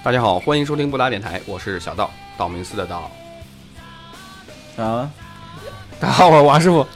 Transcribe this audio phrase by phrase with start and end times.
[0.00, 3.10] 大家好，欢迎收听布达电台，我是小道，道明寺的道。
[4.76, 5.10] 啊，
[5.98, 6.86] 大家好，我是王师傅。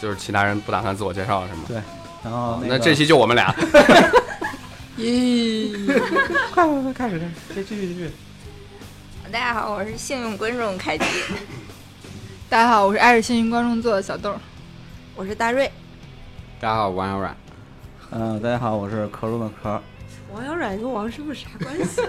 [0.00, 1.62] 就是其他人不打算自我介绍了是吗？
[1.66, 1.76] 对
[2.22, 3.52] 然后那这期就我们俩。
[4.96, 5.86] 咦，
[6.54, 8.12] 快快快开始开始，继继续继续。
[9.32, 11.04] 大家好，我是幸运观众凯吉，
[12.48, 14.38] 大家好，我是爱着幸运观众做的小豆儿。
[15.16, 15.70] 我是大瑞。
[16.60, 17.36] 大家好，我王小软。
[18.12, 19.82] 嗯，大家好，我是壳中的壳
[20.36, 22.02] 王小软跟王师傅啥关系？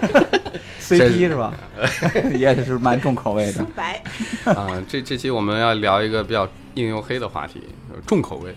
[0.96, 1.54] CP 是吧？
[2.36, 3.64] 也是蛮重口味的。
[3.74, 4.02] 白。
[4.44, 8.54] 啊、这这期我们要聊一个比较硬又黑的话题，就是重口味。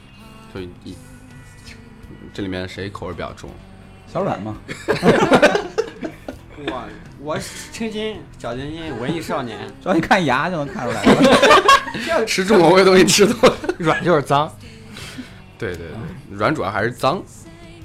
[0.53, 0.93] 就一
[2.33, 3.49] 这里面谁口味比较重？
[4.11, 4.57] 小软嘛，
[6.57, 6.89] 我
[7.21, 7.39] 我
[7.71, 12.25] 清新小清新文艺少年，主要一看牙就能看出来。
[12.25, 13.55] 吃重口味的东西吃多了。
[13.77, 14.53] 软就是脏。
[15.57, 17.23] 对对对，软主要还是脏，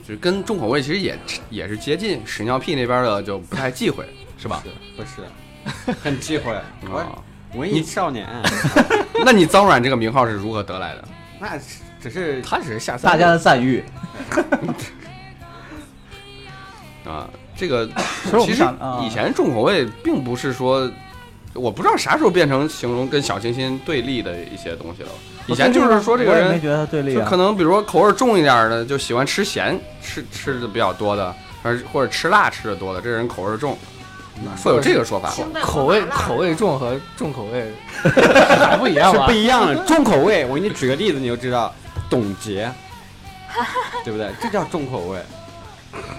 [0.07, 1.19] 就是跟重口味其实也
[1.51, 2.21] 也是接近。
[2.25, 4.07] 屎尿屁那边的就不太忌讳，
[4.39, 4.63] 是吧？
[4.97, 6.55] 不是， 很忌讳。
[7.55, 8.29] 文艺少年，
[9.25, 11.05] 那你脏软这个名号是如何得来的？
[11.41, 11.59] 那
[12.01, 13.83] 只是他只是下大家的赞誉，
[17.05, 17.89] 啊，这个
[18.45, 18.63] 其实
[19.03, 20.91] 以前重口味并不是说，
[21.55, 25.09] 我不知道啥时候变成形容跟小清新对立的一些东西了。
[25.47, 27.37] 以前就是说这个人没觉得他对立啊就可。
[27.37, 33.79] 能比如说口味重一点的，就喜欢吃咸，吃吃的比较多的，而或者吃辣吃的多的，这人口味重，
[34.63, 35.33] 会有这个说法。
[35.63, 39.33] 口味口味重和重口味 还不一样吧是不？
[39.33, 39.85] 一样的。
[39.85, 41.73] 重口味，我给你举个例子，你就知道。
[42.09, 42.71] 董洁，
[44.05, 44.31] 对不对？
[44.41, 45.19] 这叫重口味。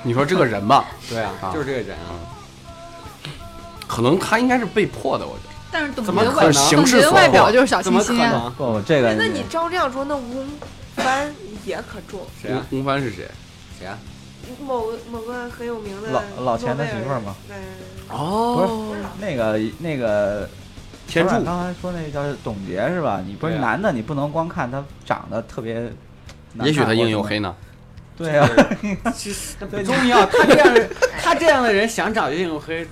[0.03, 2.11] 你说这个人吧，对啊，啊就是这个人啊。
[3.88, 5.56] 可能他应该是被迫的，我觉得。
[5.78, 8.31] 但是董怎么可能洁的外形势所董洁的外表迫就是小怎么可清新啊。
[8.31, 8.53] 能？
[8.53, 10.44] 不，这个那你照这样说，那吴
[10.95, 11.31] 帆
[11.66, 12.21] 也可重。
[12.42, 12.65] 谁啊？
[12.71, 13.30] 吴帆是谁？
[13.77, 13.95] 谁啊？
[14.65, 17.36] 某某个很有名的老老钱的媳妇儿吗？
[17.49, 17.55] 嗯，
[18.08, 20.49] 不哦，是那个那个
[21.08, 23.21] 天柱刚才说那叫董洁是吧？
[23.23, 25.76] 你不是对啊男的，你不能光看他长得特别
[26.54, 26.67] 难看。
[26.67, 27.54] 也许他硬又黑呢。
[28.17, 28.49] 对啊，
[29.14, 30.89] 其实 那不重要，他这样的
[31.21, 32.88] 他这样的人想找硬又黑，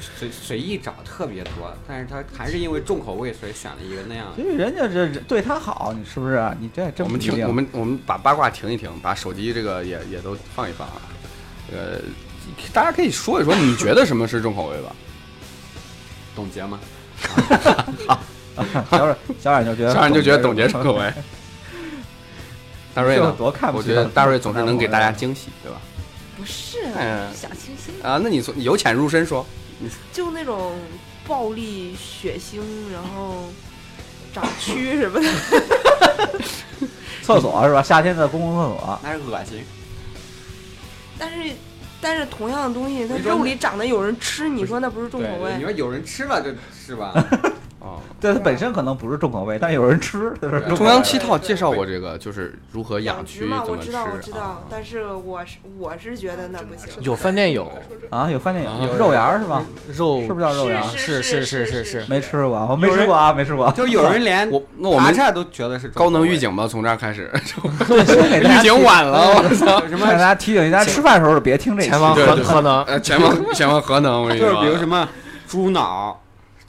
[0.00, 4.42] 随随意找特别多，但是他还是因为重口味，所以选了一个那样的。
[4.42, 6.56] 所以人家这对他好，你是不是啊？
[6.58, 11.02] 你这这我们停，我们我们把八卦停一停，把手机这个也也都放一放啊。
[11.72, 12.00] 呃，
[12.72, 14.94] 大家可以说一说，你觉得什么是重口味吧？
[16.34, 16.80] 董洁吗？
[18.90, 21.12] 小冉小冉就觉得小冉就觉得董洁重口味。
[22.94, 23.34] 大瑞呢？
[23.38, 25.80] 多看不我觉得大瑞总是能给大家惊喜，对吧？
[26.36, 29.46] 不是嗯小清新，啊，那你从由浅入深说，
[30.12, 30.72] 就那种
[31.26, 32.60] 暴力、血腥，
[32.92, 33.48] 然后
[34.32, 35.28] 长蛆什么的。
[37.22, 37.82] 厕所是吧？
[37.82, 39.64] 夏天的公共厕所，那是恶心。
[41.18, 41.54] 但是，
[42.00, 45.62] 但是同样的东西，它肉里长得有人吃，你说那不是重口味，你？
[45.62, 46.52] 说有人吃了，这
[46.84, 47.12] 是吧？
[47.84, 50.32] 哦，对它本身可能不是重口味，但有人吃，
[50.76, 54.64] 中央七套介绍过这个，就是如何养蛆，殖嘛，怎么吃我知道，我知啊道，。
[54.70, 57.02] 但是我是我是觉得那不行。
[57.02, 57.68] 有饭店有
[58.08, 59.64] 啊，有饭店啊有肉芽儿是吧？
[59.96, 60.96] 肉，是不是叫肉芽儿？
[60.96, 63.68] 是是是是是，没吃过，我没吃过啊，没吃过。
[63.72, 67.28] 就有人连我那我们现在都觉得是高能预，警吧，从这儿开始，
[68.06, 69.84] 先给大家 预警晚了，我操！
[69.88, 75.08] 什么给大家提醒一下，吃饭的时候别听这期前方核对对核能，呃，前方前方核能，我跟你就是说，比如什么
[75.48, 76.21] 猪脑，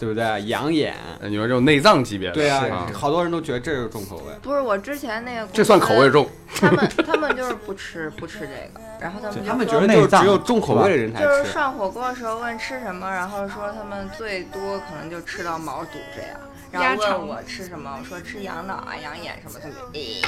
[0.03, 0.43] 对不对？
[0.47, 4.33] 养眼，呃，你说这种内脏级别的，对啊啊，，好多人都觉得这是重口味。
[4.41, 6.09] 不是我之前那个，这算口味。
[6.09, 6.27] 重。
[6.55, 11.51] 他们他们就是不吃不吃这个，然后他们就他们说觉得就只有重口味的人才吃就是。
[11.51, 16.39] 涮火锅的时候问吃什么，然后说他们最多可能就吃到毛肚这样，
[16.73, 20.21] 然后问我吃什么，我说吃羊脑啊、羊眼什么， 他们诶，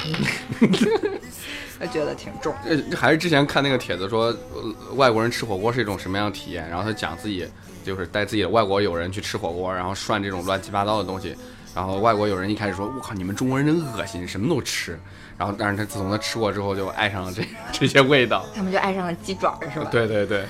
[1.79, 2.53] 我觉得挺重。
[2.63, 7.47] 呃，还是之前看那个帖子说，呃外国人吃火锅是一种什么样的体验，然后他讲自己
[7.83, 11.35] 就是带自己的外国友人去吃火锅，然后涮这种乱七八糟的东西，
[11.73, 14.99] 然后外国友人一开始说，我靠，你们中国人真恶心，什么都吃，
[15.37, 17.43] 然后但是他自从他吃过之后，就爱上了这
[17.73, 18.45] 这些味道。
[18.55, 19.87] 他们就爱上了鸡爪是吧？
[19.91, 20.45] 对对对，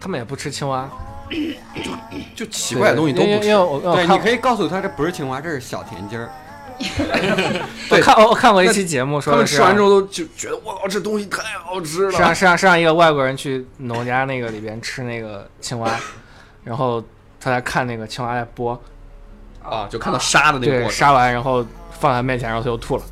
[0.00, 0.88] 他们也不吃青蛙，
[2.34, 3.48] 就奇怪的东西都不吃
[3.94, 6.30] 对，你可以告诉他这不是青蛙，这是小田鸡儿。
[7.90, 12.12] 我看我看过一期节目，说他们吃完之后都就觉得我靠，这东西太好吃了。
[12.12, 15.90] 是让是让是让一个外国人去农家那个里边吃那个青蛙，
[16.62, 17.02] 然后
[17.40, 18.78] 他在看那个青蛙在剥，
[19.60, 23.02] 啊，就看到杀的那个对，杀完然后放在面前，然后他就吐了。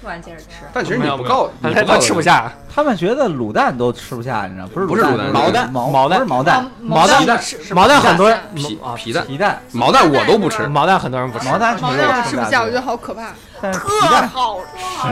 [0.00, 0.44] 突然接着吃。
[0.72, 5.30] 但其实你不告，他他他你不告吃不下，他们觉得卤蛋都吃不下，你知道不是不是卤蛋。
[5.32, 5.70] 毛蛋。
[5.72, 6.18] 毛毛蛋。
[6.18, 7.26] 不是毛蛋，毛蛋。
[7.26, 7.40] 蛋。
[7.72, 8.38] 毛蛋很多人。
[8.54, 9.26] 皮啊皮蛋。
[9.26, 13.32] 皮蛋，毛蛋我都不吃，毛蛋很多人不吃，毛蛋毛蛋吃不下，我觉得好可怕。
[13.60, 14.28] 特蛋。
[14.28, 14.60] 好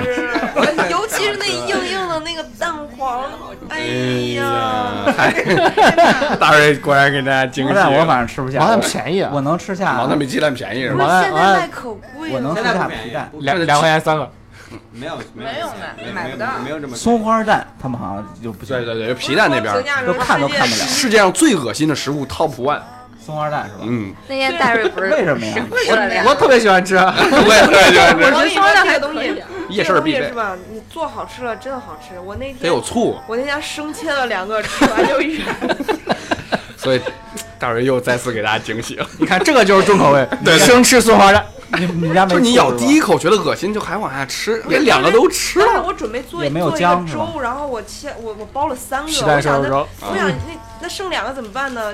[0.05, 0.31] 吃，
[0.89, 3.25] 尤其是那硬硬的那个蛋黄，
[3.69, 3.81] 哎
[4.37, 5.03] 呀，
[6.39, 9.31] 大瑞果然给大家惊毛蛋我反正吃不下，毛蛋便宜啊。
[9.35, 11.05] 我能吃下，毛蛋比鸡蛋便宜是吧？
[11.05, 12.35] 毛蛋现在卖可贵了。
[12.37, 13.31] 我能吃现在不便宜下皮蛋。
[13.41, 14.31] 两两块钱三个，
[14.93, 15.69] 没有没有
[16.13, 19.75] 买买不到没有这么松花蛋他们好像就不行对，对对，皮蛋那边
[20.07, 22.81] 都看都看不了世界上最恶心的食物 top one，
[23.25, 23.85] 松花蛋是吧？
[23.87, 25.55] 嗯，那天戴瑞不是为什么呀？
[25.85, 30.57] 吃了两我特别喜欢吃，我也特别喜欢吃，我松花蛋这个东西，夜市必备是，吧？
[30.71, 32.19] 你做好吃了真的好吃。
[32.19, 35.45] 我那天得有醋，我那天生切了两个，吃完就远。
[36.77, 37.01] 所以
[37.59, 39.07] 大瑞又再次给大家惊喜了。
[39.19, 41.45] 你看这个就是重口味，对对生吃松花蛋，
[41.79, 45.83] 你你家没就是你咬第一口觉得恶心，就还往下吃，连两个都吃了。
[45.87, 50.35] 我准备做也没有做一个粥，然后我切我我包了三个，我想着我想那
[50.83, 51.93] 那剩两个怎么办呢？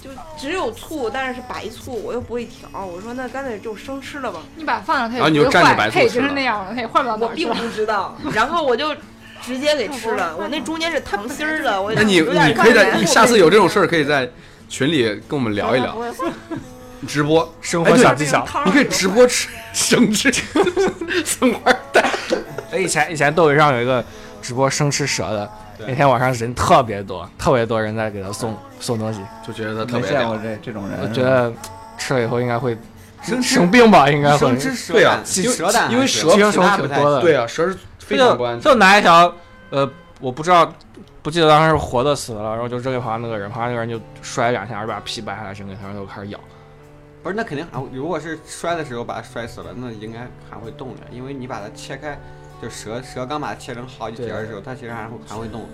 [0.00, 2.68] 就只有醋，但是是白醋，我又不会调。
[2.86, 4.38] 我说那干脆就生吃了吧。
[4.54, 7.48] 你把它放上，它然后你也不会坏，就蘸着白醋它也就是那样了，它也坏不了哪我并。
[7.48, 8.94] 不知道，然后我就
[9.42, 10.36] 直接给吃了。
[10.36, 14.30] 我那中间是糖心儿的，我那你你可以在你下次有这种事儿，可以在
[14.68, 15.98] 群里跟我们聊一聊
[17.06, 18.46] 直播生活小技巧。
[18.64, 20.30] 你可以直播吃 生吃
[21.24, 22.04] 松花蛋。
[22.72, 24.04] 哎，以前以前斗鱼上有一个
[24.42, 30.36] 直播生吃蛇的，对那天晚上人特别多，特别多人在给他送送东西，就觉得他特别没见过。
[30.38, 30.98] 这这种人。
[31.00, 31.52] 我觉得
[31.96, 32.76] 吃了以后应该会
[33.22, 34.58] 生生病吧，应该会生。
[34.58, 38.62] 吃蛇对啊蛋，因为蛇蛋因为蛇其寄生他不太虫挺多的对啊，蛇是非就常不安全。
[38.62, 39.32] 就拿一条，
[39.70, 39.90] 呃，
[40.20, 40.70] 我不知道，
[41.22, 46.38] 不记得当时是活的死的了，然后就扔给旁边那个人，旁边那个人就摔两下，就把皮掰下来扔给他，然后就开始咬。
[47.28, 52.18] 不是，那肯定还会如果是摔的时候把它摔死了，那应该还会动的，因为你把它切开，
[52.62, 55.68] 就蛇蛇刚把它切成好几节的时候，它其实还会还会动。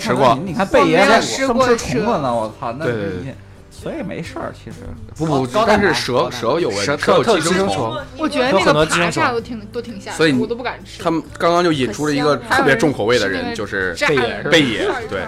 [0.00, 3.34] 吃过操你你看贝爷在生吃过吃虫子呢，我靠，那对对对你
[3.70, 4.78] 所以没事儿，其实
[5.14, 7.94] 不不，但是蛇蛇有问蛇题，蛇有特寄生虫。
[8.16, 11.02] 我觉得那有很多个爬寄生虫都挺都挺吓人，所以我都不敢吃。
[11.02, 15.22] 他们刚刚就引出了一个特别重口味的人，就是贝爷贝爷对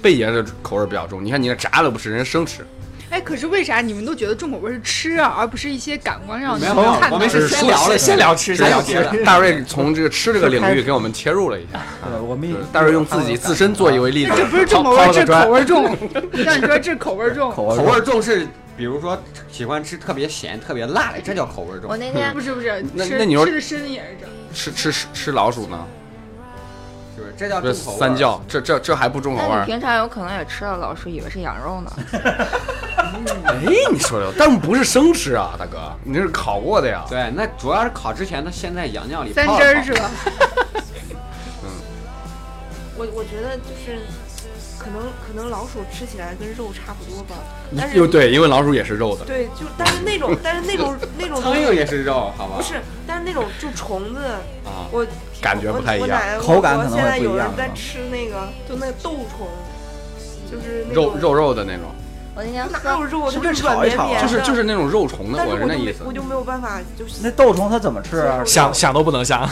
[0.00, 1.22] 贝爷的口味比较重。
[1.22, 2.64] 你看你那炸的不吃，人家生吃。
[3.14, 7.46] 哎，可是为啥你们都觉得重口味是吃啊，而不是一些感官上没有没有看我们是？
[7.46, 9.04] 先聊了先聊吃，先聊吃。
[9.24, 11.80] 大瑞从这个吃这个领域给我们切入了一下，
[12.10, 15.96] 对我们大瑞用自己自身做一为例子，这不是重口味，这口味重。
[16.32, 19.16] 让你说这口味重，口味重是，比如说
[19.48, 21.96] 喜欢吃特别咸、特别辣的，这叫口味重我。
[21.96, 24.26] 那天不是不是，吃那那你说吃的深也是这。
[24.52, 25.78] 吃吃吃吃老鼠呢？
[27.36, 27.98] 这叫这重口味。
[27.98, 31.92] 三教，这这这还不重口味平常有可能也吃了老鼠，以为是羊肉呢。
[33.46, 33.54] 哎，
[33.92, 37.04] 你说的，但不是生吃啊，大哥，你这是烤过的呀。
[37.08, 40.10] 对，那主要是烤之前，它先在羊尿里三泡了泡汁儿是吧？
[41.62, 41.70] 嗯
[42.96, 43.98] 我我觉得就是
[44.78, 47.34] 可能可能老鼠吃起来跟肉差不多吧，
[47.76, 49.24] 但是又对，因为老鼠也是肉的。
[49.24, 52.56] 对，就但是那种但是那种那种苍蝇也是肉，好吧？
[52.56, 54.20] 不是，但是那种就虫子，
[54.64, 55.04] 啊，我
[55.44, 59.46] 感觉不太一样奶奶口感可能会不一样是吧吃那个就那个豆虫，
[60.50, 61.82] 就是那肉肉肉的那种，
[62.34, 66.10] 我那天哪喝有肉，是不是它软炒一炒就是就是那种肉虫的，我是那意思我。
[66.10, 68.42] 就没有办法，就是那豆虫它怎么吃啊？
[68.46, 69.46] 想想都不能想。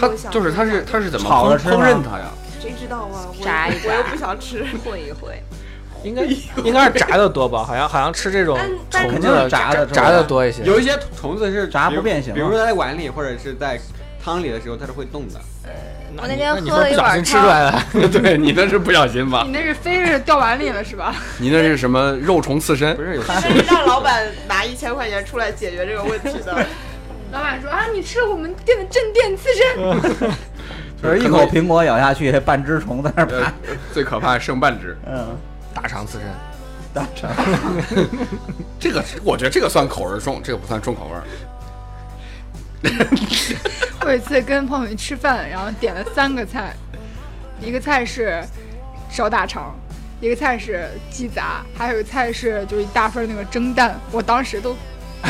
[0.00, 2.30] 它就是它是它是怎么烹烹饪它呀？
[2.58, 3.28] 谁知道啊？
[3.38, 4.64] 我炸一炸我又不想吃。
[4.82, 5.30] 混一混，
[6.02, 6.22] 应该
[6.64, 7.62] 应该是炸的多吧？
[7.62, 8.58] 好像好像吃这种
[8.90, 10.62] 虫肯定是子炸的炸的多一些。
[10.62, 13.78] 有一些虫子是炸不变形啊比如说在碗里或者是在
[14.24, 15.40] 汤里的时候，它是会动的。
[16.16, 19.50] 我那天你喝了一碗说不小心吃出来汤， 的，对你那是不小心吧你？
[19.52, 21.14] 那是飞是掉碗里了是吧？
[21.38, 23.02] 你那是什么肉虫刺身不？
[23.02, 23.22] 是有
[23.68, 26.66] 让老板拿一千块钱出来解决这个问题的，
[27.32, 30.32] 老板说啊，你吃了我们店的镇店刺身，
[31.02, 33.52] 就是一口苹果咬下去，半只虫在那儿呃爬。，
[33.92, 34.96] 最可怕剩半只。
[35.06, 35.36] 嗯，
[35.74, 36.28] 大肠刺身。
[36.94, 37.28] 大肠。
[38.78, 41.24] 这个我觉得这个算口味重，这个不算重口味儿。
[44.04, 46.74] 我有一次跟朋友去吃饭，然后点了三个菜，
[47.60, 48.44] 一个菜是
[49.10, 49.74] 烧大肠，
[50.20, 53.98] 一个菜是鸡杂，还有一个菜是就是一大份那个蒸蛋。
[54.10, 54.76] 我当时都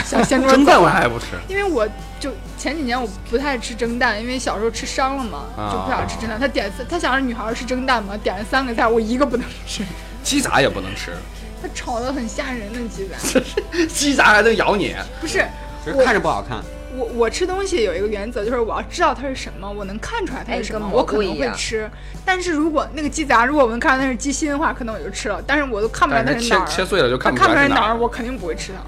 [0.04, 6.38] 想掀桌 蒸蛋，我还不吃，因为我就前几年我不太吃蒸蛋，因为小时候吃伤了嘛，啊就不想吃蒸蛋。
[6.40, 9.84] 他点他想让女孩吃蒸蛋嘛，点了三个菜，我一个不能吃。
[10.22, 11.12] 鸡杂也不能吃，
[11.62, 14.96] 他炒的很吓人的鸡杂，鸡杂还能咬你。
[15.20, 15.44] 不是
[15.84, 16.58] 就是看着不好看。
[16.96, 21.90] 我我吃东西有一个原则，就是我要知道它是什么，我能看出来它是什么，哎我可能会吃。
[22.24, 25.42] 但是如果那个鸡杂，如果我能看出来那是鸡心的话，可能我就吃了。
[25.46, 27.96] 但是我都看不出来它是哪儿，切碎了就看不出来哪儿。
[27.96, 28.80] 我肯定不会吃它。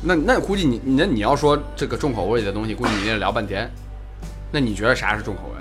[0.00, 3.70] 那那估计你那你要说这个重口味的东西，估计你得聊半天。
[4.50, 5.56] 那你觉得啥是重口味？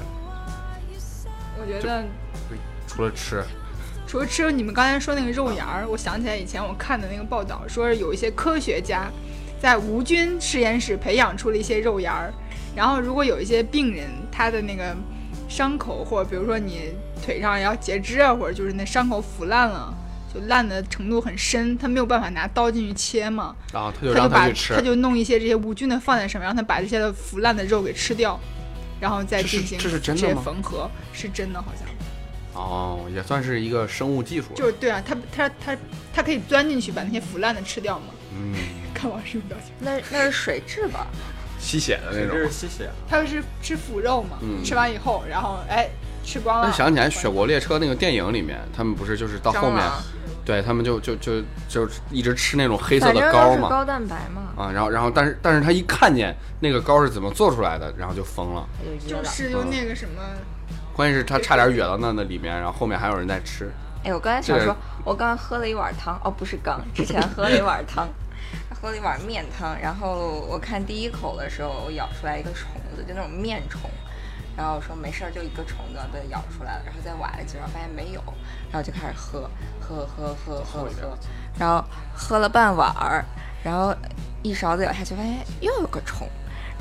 [1.60, 2.04] 我觉得
[2.88, 3.44] 除了吃，
[4.08, 9.12] 除了吃你们刚才说那个肉芽儿，我想起来以前我看的那个报道，说是有一些科学家
[9.60, 12.34] 在无菌实验室培养出了一些肉芽儿，
[12.76, 14.96] 然后如果有一些病人他的那个
[15.50, 16.94] 伤口，或者比如说你
[17.26, 19.94] 腿上要截肢啊，或者就是那伤口腐烂了。
[20.34, 24.82] 就烂的程度很深，他没有办法拿刀进去切嘛，啊，他就让去吃他。
[24.82, 28.38] 就弄一些这些无菌的放在上面，让他把这些的腐烂的肉给吃掉，
[29.00, 31.88] 然后再进行这是真的缝合，是真的好像。
[32.62, 34.48] 哦，也算是一个生物技术。
[34.54, 35.78] 就是对啊，他他他
[36.14, 38.08] 他可以钻进去把那些腐烂的吃掉嘛。
[38.34, 38.54] 嗯，
[38.94, 41.08] 看王师傅表情，那那是水蛭吧？
[41.60, 42.52] 吸血的那这是种。
[42.52, 42.90] 吸血。
[43.10, 45.90] 他们是吃腐肉嘛，嗯吃完以后，然后哎
[46.24, 46.68] 吃光了。
[46.68, 49.84] 那想起来《雪国列车》那个电影里面，他们不是就是到后面，
[50.46, 58.68] 对他们就就就就一直吃那种黑色的膏嘛，高蛋白嘛，啊，然后然后但是但是他一看见那个膏是怎么做出来的，然后就疯了。
[59.08, 59.24] 就噎了。
[59.24, 60.22] 就是就那个什么，
[60.94, 63.72] 关键是他差点哕到那那里面，然后后面还有人在吃。
[64.08, 64.74] 哎，我刚才想说，
[65.04, 68.08] 我刚刚喝了一碗汤，哦，不是刚，之前喝了一碗汤，
[68.74, 73.90] 喝了一碗面汤，然后我看第一口的时候，我咬出来一个虫子，就那种面虫，
[74.56, 78.24] 然后我说没事儿，就一个虫子被咬出来了，然后再挖了几勺，发现没有，
[78.72, 81.18] 然后就开始喝，喝喝喝喝喝，
[81.60, 81.84] 然后
[82.16, 83.26] 喝了半碗儿，
[83.62, 83.94] 然后
[84.42, 86.26] 一勺子咬下去，发现又有个虫，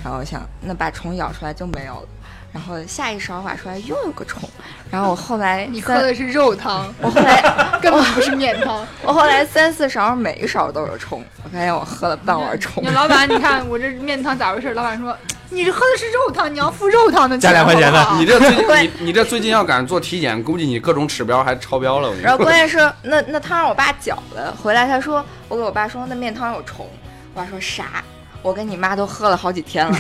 [0.05, 2.09] 然后我想那把虫咬出来就没有了。
[2.57, 4.49] 然后下一勺挖出来又有个虫，
[4.91, 7.43] 然后我后来你喝的是肉汤， 我后来
[7.83, 8.83] 根本不是面汤。
[9.05, 12.89] 我后来三四勺，每一勺都有虫，我发现我喝了半碗虫你。
[12.89, 14.73] 老板，你看我这面汤咋回事？
[14.73, 15.15] 老板说
[15.51, 22.09] 你这喝的是肉汤，你要付肉汤的钱加两块钱的你这最近 你你这最近要敢做体检，估计你各种指标还超标了。
[22.09, 26.89] 我跟你然后关键是那那汤让我爸搅的，回来他说我给我爸说那面汤有虫，
[27.35, 28.03] 我爸说啥？
[28.41, 29.99] 我跟你妈都喝了好几天了。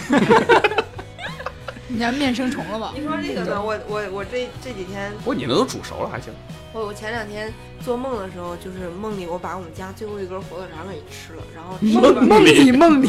[1.88, 2.92] 你家面生虫了吧？
[2.94, 6.32] 你说这个呢，我我我这这几天，不过你那都煮熟了还行。
[6.72, 7.50] 我我前两天
[7.82, 13.08] 做梦的时候，就是梦里我把我们家最后一根火腿肠给吃了，然后梦梦里梦里，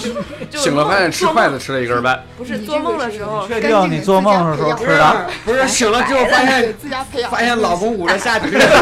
[0.51, 2.23] 醒了发现吃筷子吃了一根半。
[2.37, 5.29] 不是做梦的时候，确定你做梦的时候吃的？
[5.43, 8.75] 不是醒了之后发现自家培养，发现老公捂着下体是流血，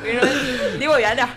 [0.00, 1.30] 我跟你说，离我远点儿。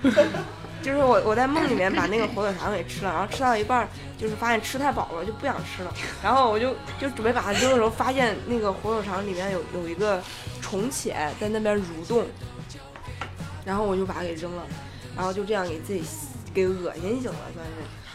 [0.86, 3.88] 就是我我在梦里面 把那个火腿肠给吃了，然后吃到一半，
[4.20, 5.92] 就是发现吃太饱了，就不想吃了。
[6.22, 10.22] 然后我就就准备把它扔的时候，发现那个火腿肠里面有有一个
[10.62, 12.24] 虫浅在那边蠕动，
[13.66, 14.62] 然后我就把它给扔了，
[15.16, 16.04] 然后就这样给自己
[16.54, 17.72] 给恶心醒了，算是。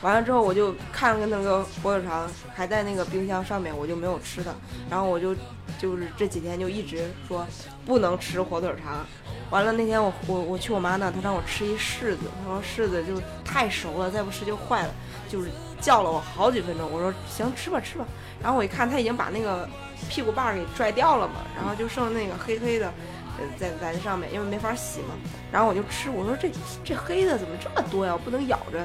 [0.06, 4.50] 完了之后，我就看了那个火腿肠还在那个冰箱上面，我就没有吃它。
[4.88, 5.34] 然后我就
[5.80, 7.46] 就是这几天就一直说
[7.86, 9.06] 不能吃火腿肠。
[9.50, 14.94] 完了那天我我我去我妈那，她让我吃一柿子，她说柿子就太熟了，再不吃就坏了，
[15.28, 15.48] 就是
[15.80, 16.90] 叫了我好几分钟。
[16.92, 18.06] 我说行，吃吧吃吧。
[18.42, 19.68] 然后我一看，他已经把那个
[20.08, 22.92] 屁股瓣儿给拽掉了嘛，然后就剩那个黑黑的，
[23.38, 25.14] 呃，在在那上面，因为没法洗嘛。
[25.50, 26.50] 然后我就吃，我说这
[26.84, 28.12] 这黑的怎么这么多呀？
[28.12, 28.78] 我不能咬着。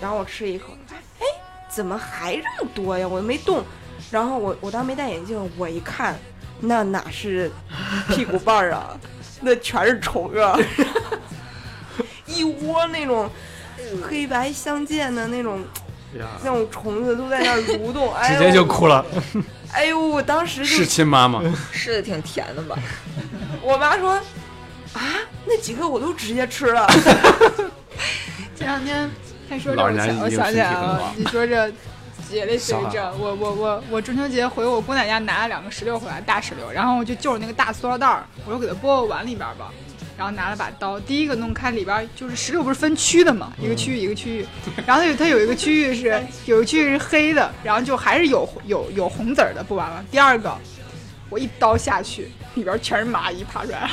[0.00, 0.72] 然后我吃一口，
[1.20, 1.26] 哎，
[1.68, 3.06] 怎么还这么多呀？
[3.06, 3.62] 我又没动。
[4.12, 6.16] 然后我我当时没戴眼镜，我一看，
[6.60, 7.50] 那哪是
[8.08, 8.96] 屁股瓣儿啊，
[9.40, 10.56] 那全是虫啊，
[12.26, 13.28] 一窝那种
[14.06, 15.64] 黑白相间的那种，
[16.44, 19.04] 那种虫子都在那儿蠕动， 哎直接就哭了。
[19.72, 21.42] 哎呦，我当时是亲妈吗？
[21.72, 22.78] 是的挺甜的吧？
[23.62, 24.12] 我妈说
[24.92, 25.00] 啊，
[25.46, 26.86] 那几个我都直接吃了。
[28.54, 29.10] 前两天
[29.48, 29.82] 还说这，
[30.20, 31.72] 我想起来了你说这
[32.36, 39.70] 也类似于小这，我我我我中秋节回我姑奶家拿了两个石榴回来，大石榴，然后我就就着那个大塑料袋儿，我说给它拨到碗里边儿吧。
[40.14, 44.46] 然后拿了把刀，第一个弄开里边儿就是石榴不是分区的嘛，一个区域一个区域，
[44.86, 50.04] 然后它有它有一个区域是有一个区域是黑的，然后就还是有有有红籽儿的，不完了。
[50.10, 50.54] 第二个
[51.30, 53.90] 我一刀下去，里边全是蚂蚁爬出来了，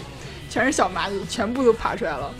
[0.48, 2.32] 全是小蚂蚁，全部都爬出来了。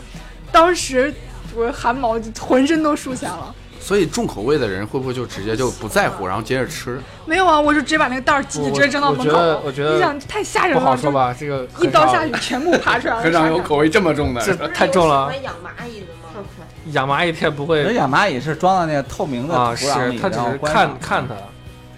[0.51, 1.13] 当时
[1.55, 3.55] 我汗毛就浑身都竖起来了。
[3.79, 6.99] 所以重口味的人会不会就直接就不在乎，然后接着吃？
[7.25, 9.23] 没有啊，我就直接把那个袋儿挤挤，直接扔到门口。
[9.25, 13.21] 我觉得我觉得你想太吓人了，不好说吧，这个一刀下去，全部爬出来了。
[13.21, 14.41] 很少有口味这么重的。
[14.41, 15.31] 这太重了。
[15.43, 16.45] 养蚂蚁的吗？
[16.91, 21.35] 养蚂蚁它也不会人养蚂蚁是装到那个透明的啊，土壤里，是它只是然后观赏看看它，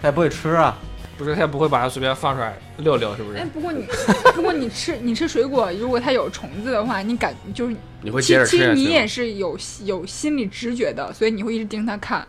[0.01, 0.77] 它也不会吃啊。
[1.17, 3.85] 不是它也不会把它随便放出来遛遛，是不是哎是？，不过你
[4.35, 8.85] 如果你吃你吃水果，如果它有虫子的话，你感就是你会接其其实你？
[8.85, 12.27] 也是有有心理直觉的，所以你会一直盯着它看。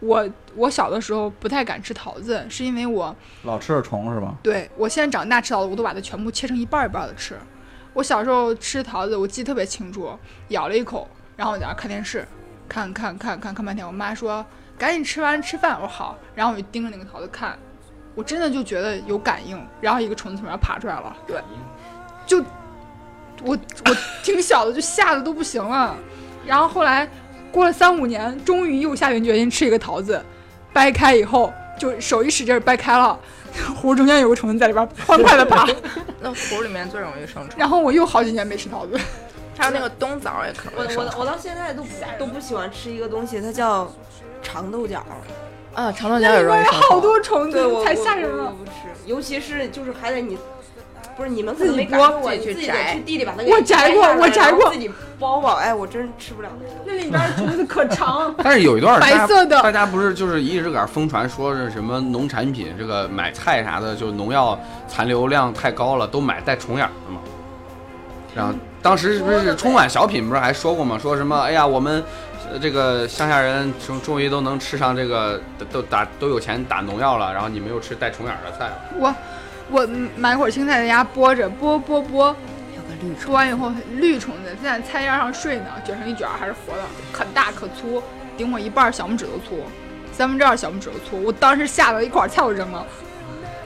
[0.00, 3.14] 我我小的时候不太敢吃桃子，是因为我
[3.44, 4.34] 老吃着虫是吧？
[4.42, 7.34] 对我现在长大吃桃子，我都把它全部切成一半儿一半儿的吃。
[7.94, 10.10] 我小时候吃桃子，我记得特别清楚，
[10.48, 12.28] 咬了一口，然后我在那儿看电视，
[12.68, 13.86] 看看看看看半天。
[13.86, 14.44] 我妈说
[14.76, 17.58] 赶紧吃完吃饭，我说好，然后我就盯着那个桃子看，
[18.16, 21.38] 我真的就觉得有感应，然后一个虫子从那儿爬出来了，对，
[22.26, 22.38] 就
[23.44, 25.94] 我我挺小的，就吓得都不行了。
[26.44, 27.08] 然后后来
[27.52, 30.20] 过了三五年，终于又下定决心吃一个桃子，
[30.72, 33.16] 掰开以后就手一使劲儿掰开了，
[33.76, 35.68] 核中间有个虫子在里边儿欢快的爬，
[36.20, 38.98] 那核里面最容易生虫，然后我又好几年没吃桃子。
[39.58, 41.02] 还有那个冬枣也可能我。
[41.02, 43.90] 我我到现在都不都不喜欢吃一个东西，它叫
[44.42, 45.02] 长豆角。
[45.76, 47.00] 啊，长豆角那里也容易生边有好。
[47.00, 48.50] 多虫子太吓人了。
[48.58, 48.70] 不吃，
[49.04, 50.38] 尤其是就是还得你，
[51.14, 54.90] 不是你们自己剥，自己去自己得摘去地里把它给我摘过下来我摘过然后自己
[55.20, 56.72] 剥吧，哎，我真吃不了那个。
[56.86, 67.20] 那里边虫子可长， 但是有一段儿大家白色的大家不是就是一直搁那儿疯传说是什么农产品这个买菜啥的，就农药残留量太高了，都买带虫眼儿的嘛。
[68.34, 70.98] 然后当时不是春晚小品不是还说过吗？
[70.98, 72.02] 说什么哎呀我们。
[72.50, 78.80] 呃这个乡下人终终于都能吃上这个都打都有钱打农药了，然后你们又吃带虫眼儿的菜了。
[78.98, 79.14] 我
[79.70, 79.86] 我
[80.16, 82.34] 买会儿青菜在家剥着，剥剥剥，
[82.74, 88.02] 有个绿剥完以后绿虫子在菜叶上睡呢，卷成一卷儿还是活的，很大可粗，
[88.36, 89.64] 顶我一半儿小拇指都粗，
[90.12, 91.22] 三分之二小拇指都粗。
[91.24, 92.86] 我当时吓得一块儿菜我扔了。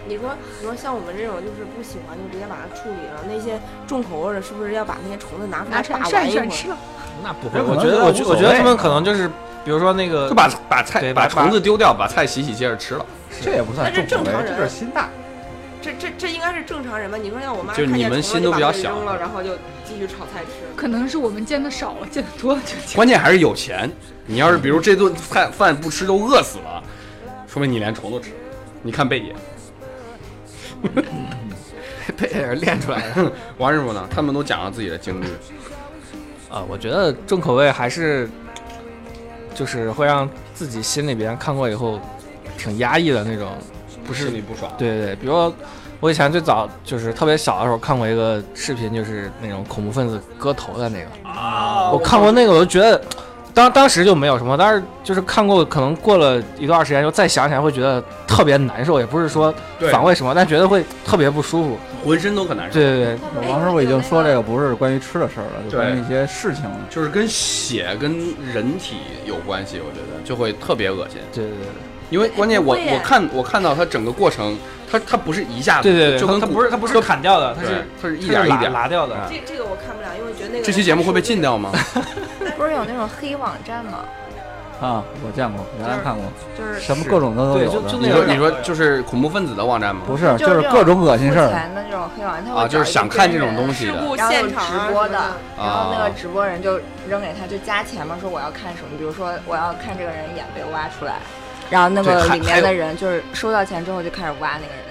[0.08, 6.76] 你说你说像我们这种就是不喜欢就直接把它处理了，那些重口味的，是不是要把那些虫子拿出来拿出来把涮一会儿？
[7.22, 9.28] 那不会，我觉得我我觉得他们可能就是，
[9.64, 13.06] 比如说那个就把把菜把虫子丢掉，把菜洗洗接着吃了。
[13.40, 15.08] 这也不算那是重口味，正常人这就是心大。
[15.82, 17.16] 这这这应该是正常人吧？
[17.16, 20.76] 你说像我妈就是你们心都比较小扔了，然后就继续炒菜吃。
[20.76, 22.94] 可能是我们见的少了，见的多了就见。
[22.94, 23.90] 关键还是有钱。
[24.26, 26.82] 你要是比如这顿饭饭不吃都饿死了，
[27.46, 28.30] 说明你连虫都吃。
[28.82, 29.34] 你看贝姐，
[32.16, 33.32] 被人练出来的。
[33.56, 34.06] 王师傅呢？
[34.10, 35.26] 他们都讲了自己的经历。
[36.50, 38.28] 啊，我觉得重口味还是
[39.54, 41.98] 就是会让自己心里边看过以后
[42.58, 43.52] 挺压抑的那种，
[44.04, 44.70] 不是心里不爽。
[44.76, 45.52] 对对对，比如说
[46.00, 53.00] 我以前最早就是特别小的时候看过一个视频，就是那种恐怖分子割头的那个啊我看过那个，我就觉得
[53.52, 59.52] 当当时就没有什么，但是就是看过，可能过了一段时间，就再想起来会觉得特别难受，也不是说
[59.90, 61.78] 反胃什么，但觉得会特别不舒服。
[62.04, 62.74] 浑身都很难受。
[62.74, 66.76] 对对对，王师傅已经说这个不是关于吃的事儿了，就关于一些事情了。
[66.88, 68.16] 就是跟血跟
[68.52, 71.18] 人体有关系，我觉得就会特别恶心。
[71.32, 71.66] 对对对
[72.08, 74.58] 因为关键我我看我看到它整个过程，
[74.90, 79.14] 它它不是一下子，对对对，就跟它它不是它不是就砍掉的，它是它是一点一点拉掉的。
[79.14, 81.70] 啊这这个我看不了，因为我觉得那个这期节目会被禁掉吗？
[82.60, 84.00] 不是有那种黑网站吗？
[84.82, 86.22] 啊，我见过，原来看过，
[86.58, 87.72] 就是什么各种的都有的。
[87.72, 90.02] 就就那个你说你说就是恐怖分子的网站吗？
[90.06, 91.46] 不是，就就是各种恶心事儿。
[91.46, 94.04] 付钱的这种黑网站，他会啊，就是想看这真人种东西的。
[94.04, 95.18] 故然后有现场啊直播的，
[95.56, 101.16] 然后那啊个直播人就扔给他，就加钱嘛，说我要看什么，比如说我要看这个人眼被挖出来，
[101.70, 104.84] 然后那对还个里面的人就是收到钱之后就开始挖那个人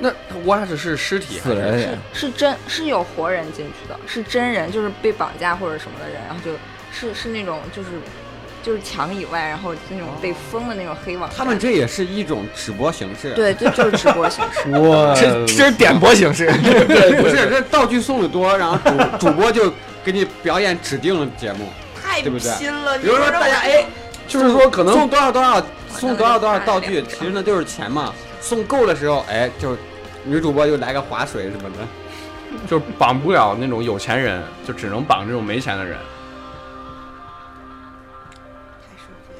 [0.00, 1.56] 那他挖的是尸体还是？
[1.56, 6.52] 死人也是真是有活人进去的，是真人，就是被绑架或者什么的人，然后就
[6.92, 7.88] 是是那种就是
[8.62, 11.28] 就是墙以外，然后那种被封的那种黑网。
[11.36, 13.32] 他们这也是一种直 播形式。
[13.34, 14.70] 对，这就是直播形式。
[14.70, 16.46] 哇这这是点播形式。
[16.46, 18.78] 对，不是这道具送的多，然后
[19.18, 19.72] 主主播就
[20.04, 21.68] 给你表演指定的节目。
[22.00, 22.98] 太拼了。
[22.98, 23.84] 比如说大家哎，
[24.26, 28.12] 就是说可能送多少多少，送多少多少道具，其实那就是钱嘛。
[28.40, 29.76] 送够的时候，哎，就
[30.24, 31.76] 女主播就来个划水什么的。
[32.66, 35.98] 就是绑不了那种有钱人，就只能绑这种没钱的人。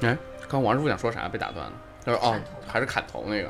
[0.03, 1.73] 哎，刚王师傅想说啥被打断了？
[2.05, 3.49] 他说哦，还是砍头那个，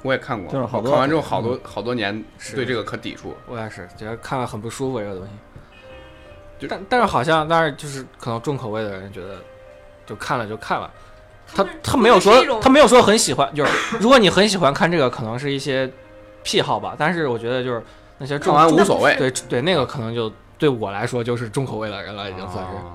[0.00, 3.36] 我也看过，就是好多看完之后好多好多年对这个可抵触。
[3.46, 6.66] 我也是，觉得看了很不舒服这个东西。
[6.66, 9.36] 但但是好像，但是就是可能重口味的人觉得，
[10.06, 10.90] 就看了就看了，
[11.54, 15.90] 他他没有说他没有说很喜欢，就是如果你很喜欢看这个，可能是一些
[16.42, 16.94] 癖好吧。
[16.98, 17.82] 但是我觉得就是
[18.18, 22.76] 那些重重完无所谓，对对那个可能就对我来说就是重口味的人了，已经算是。
[22.76, 22.94] 啊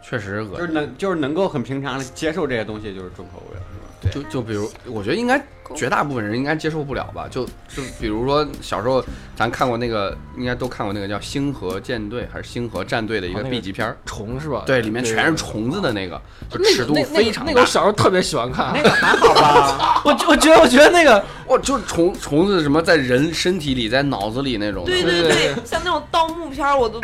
[0.00, 0.60] 确实恶心。
[0.60, 3.62] 就是能就是能够很平常的接受这些东西，就是重口味了，
[4.00, 4.24] 是吧？
[4.24, 5.38] 就就比如，我觉得应该
[5.74, 7.26] 绝大部分人应该接受不了吧？
[7.30, 9.04] 就就比如说小时候
[9.36, 14.62] 咱看过那个，应该都看过那个叫《星河舰队》还是《星河战队》的一个 B 级片儿，虫是吧？
[14.66, 17.66] 对，里面全是虫子的那个，就尺度非常大那个我。
[17.66, 20.02] 小时候特别喜欢看，那个还好吧？
[20.04, 24.84] 我我觉得我觉得那个我， 就是虫虫子什么在人身体里，在脑子里那种。
[24.84, 27.00] 对对对，像那种盗墓片我都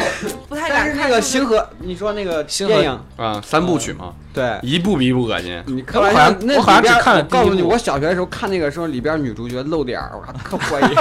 [0.49, 0.87] 不太敢看。
[0.87, 5.63] 但是那个星河，你说那个星河电影，啊，三部曲嘛，对，一部比一部恶心。
[5.67, 10.95] 你看我好像那我好像只看了告诉你，第一部我小学的时候看那个时候，里边女主角露点儿，我靠，可怀疑。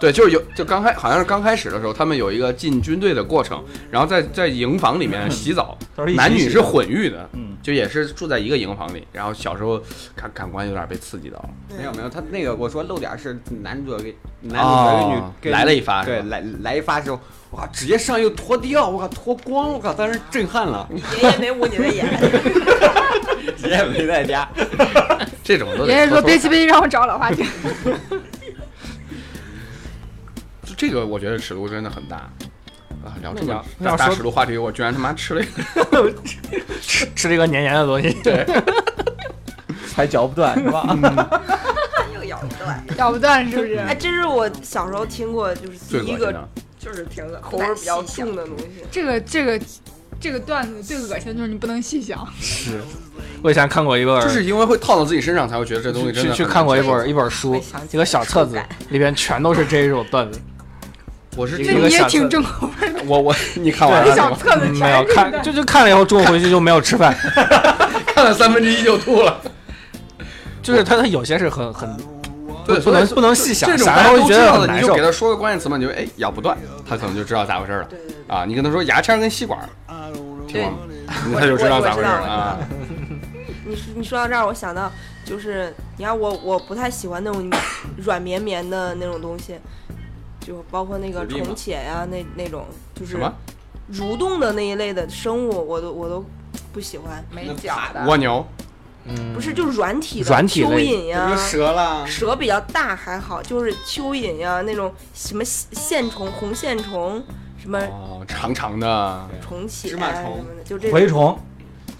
[0.00, 5.76] 对，就是有就刚开好像是刚开始的时候，他们有一个进军队的过程，然后在在营房里面洗澡，
[6.14, 9.06] 男女是混浴的，嗯，就也是住在一个营房里。
[9.12, 9.80] 然后小时候
[10.14, 17.20] 感感官有点被刺激到了，没有没有，他那个我说露点是男主角给男主角跟女来了一发对，来来一发之后，
[17.52, 20.88] 哇，直接上又脱掉，我靠，脱光，我靠，当时震撼了，
[21.20, 22.06] 爷爷没捂你的眼，
[23.64, 24.48] 爷爷没在家。
[25.42, 27.46] 这种都爷爷说别急别急，让我找老花镜。
[30.76, 32.16] 就这个我觉得尺度真的很大
[33.04, 33.14] 啊！
[33.22, 35.46] 聊这么那大大尺度话题，我居然他妈吃了一
[35.90, 36.14] 个，
[36.82, 38.12] 吃吃了一个黏黏的东西。
[38.22, 38.46] 对，
[39.94, 40.86] 还嚼不断是吧？
[42.14, 43.76] 又咬不断，咬不断是不是？
[43.76, 46.46] 哎，这是我小时候听过，就是最第一个。
[46.78, 48.64] 就是挺恶口味比较重的东西。
[48.92, 49.60] 这个这个
[50.20, 52.24] 这个段子最恶心的就是你不能细想。
[52.40, 52.80] 是。
[53.42, 57.60] 我以前看过一本，就是因为会套到自己身上，才会觉得这东西真去的去去看过一难本一本书
[57.90, 58.56] 一个小册子
[58.90, 60.40] 里边全都是这种段子。
[61.36, 61.40] 吃。
[61.40, 64.54] 我是一这你也个小册挺重口味的，我我你看完这小了是吗？
[64.54, 67.14] 册子全嗯没有看，就就看了以后，中午回去就没有吃饭。
[68.14, 69.40] 看了三分之一就吐了。
[70.62, 71.88] 就是他他有些是很很
[72.66, 75.02] 对，不能不能细想这种想了会觉大家都知得很难受道的你就给。
[75.02, 76.56] 他说个关键词嘛，你就哎咬不断，
[76.88, 77.88] 他可能就知道咋回事了。
[78.26, 80.10] 啊，你跟他说牙签跟吸管儿，
[80.48, 80.78] 听过吗？
[81.38, 82.58] 他就知道咋回事知道我知道啊。
[83.64, 84.90] 你你说到这儿，我想到
[85.24, 87.48] 就是，你看我我不太喜欢那种
[87.98, 89.54] 软绵绵的那种东西，
[90.46, 93.18] 就包括那个虫且呀、那那种就是
[93.92, 96.24] 蠕动的那一类的生物，我都我都
[96.72, 97.24] 不喜欢。
[97.32, 98.46] 没脚的，蜗牛，
[99.06, 102.06] 嗯，不是，就是软体的软体蚯蚓呀、蛇了？
[102.06, 107.20] 蛇比较大还好，就是蚯蚓呀那种什么线虫、红线虫，
[107.60, 109.28] 什么哦，长长的。
[109.42, 110.44] 重启芝麻虫。
[110.64, 111.00] 就这种。
[111.00, 111.38] 蛔虫，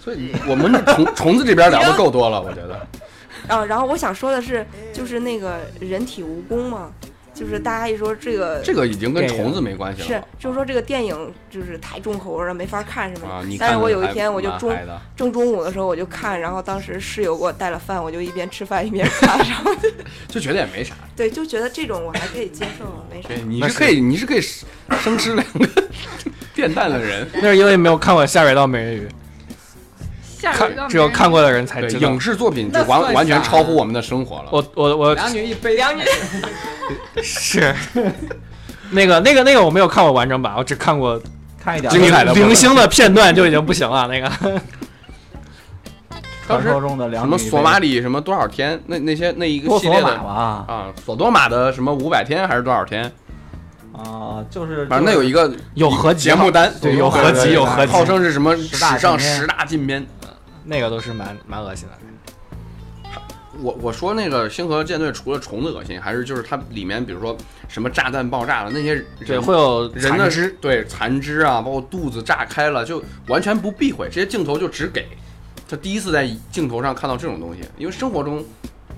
[0.01, 2.87] 所以我们这虫虫子这边聊的够多了，我觉得。
[3.53, 6.91] 啊，然后我想说的是，就是那个人体蜈蚣嘛，
[7.37, 13.43] 就是大家一说这个这个已经跟虫子没关系了是，就是说这个电影就是太重口味了，没法看什么啊。
[13.45, 14.75] 你但是我有一天我就中
[15.15, 19.71] 正中午的时候我就看，然后当时室友给我带了饭，我就一边吃饭一边看， 然后
[20.27, 20.95] 就觉得也没啥。
[21.15, 23.27] 对就觉得这种我还可以接受，没啥。
[23.27, 25.67] 对，你是可以，你是可以生吃两个
[26.55, 27.27] 电蛋的人。
[27.35, 29.07] 那是因为没有看过《下水道美人鱼
[30.39, 32.19] 下》，水道看只有看过的人才对，知道影。
[32.19, 34.45] 视作品就那算完完全啥超乎我们的生活了。
[34.51, 36.01] 我我我两女一杯，两女
[37.21, 37.75] 是
[38.91, 41.21] 那个那个那个我没有看过完整版，我只看过
[41.61, 44.07] 看一点精彩的部分零星的片段就已经不行了。
[44.07, 44.29] 那个
[46.47, 53.11] 当时传说中的什两女一杯么索马里什么多少天，那那些那一个多索系列的马嘛啊，索多玛的什么五百天还是多少天？
[53.91, 60.05] 啊，就是反正那有一个有合集节目单，对有合集有合集号称是什么十史上十大禁片。
[60.67, 61.97] 那个都是蛮蛮恶心的。
[63.59, 67.35] 我我说那个星河舰队除了虫子恶心，还是就是它里面比如说
[67.67, 75.07] 什么炸弹爆炸了那些人对，会有人的肢，对残肢啊，包括肚子炸开了，就完全不避讳，这些镜头就只给。
[75.67, 78.45] 他第一次在镜头上看到这种东西，因为生活中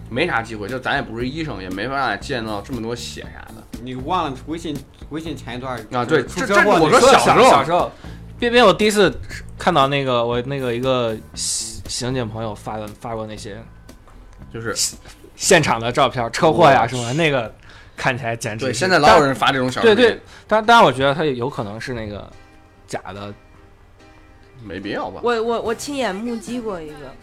[0.10, 3.64] 没啥机会，就咱也不是医生，也没办法见到这么多血啥的。
[3.82, 4.76] 你忘了微信
[5.10, 7.90] 微信前一段啊对这这我那个说小时候小时候，
[8.40, 9.14] 边边我第一次
[9.58, 13.62] 看到那个我那个一个刑刑警朋友发的发过那些
[14.54, 14.74] 就是
[15.36, 17.54] 现场的照片，车祸呀什么，那个
[17.96, 22.30] 看起来简直对，现在老有人发这种小视频，对对，但当然我觉得他有可能是那个
[22.88, 23.34] 假的，
[24.64, 25.20] 没必要吧？
[25.24, 27.14] 我我我亲眼目击过一个，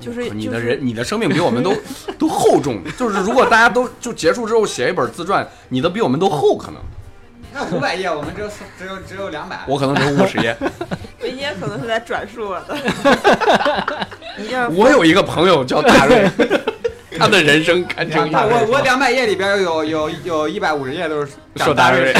[0.00, 1.74] 就是你就是的人，你的生命比我们都
[2.18, 2.82] 都厚重。
[2.98, 6.80] 就是如果大家都就结束之后写一本自传，你的比我们都厚，可能
[7.52, 9.60] 那五百页，我们只有四只有只有两百。
[9.66, 10.56] 我可能只有五十页。
[11.20, 12.76] 维也可能是在转述我的。
[14.74, 16.28] 我有一个朋友叫大瑞，
[17.18, 22.14] 他的人生堪称一我我我两百页里边有有有一百五十页都是说大瑞。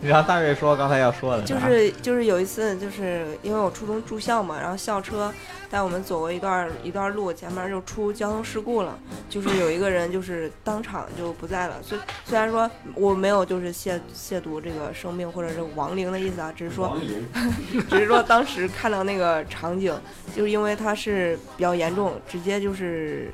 [0.00, 5.32] 你让大瑞说刚才要说的就是就是有一次，就是因为我初中住校嘛，然后校车
[5.70, 8.98] 带我们走过一段一段路，前面就出交通事故了，
[9.30, 11.76] 就是有一个人就是当场就不在了。
[11.82, 16.96] 虽虽然说我没有就是亵亵渎这个生命或者是亡灵的意思啊，只是说
[17.88, 19.94] 只是说当时看到那个场景，
[20.34, 23.30] 就是因为他是比较严重，直接就是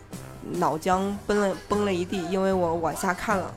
[0.53, 3.53] 脑浆崩了崩了一地，因为我往下看了，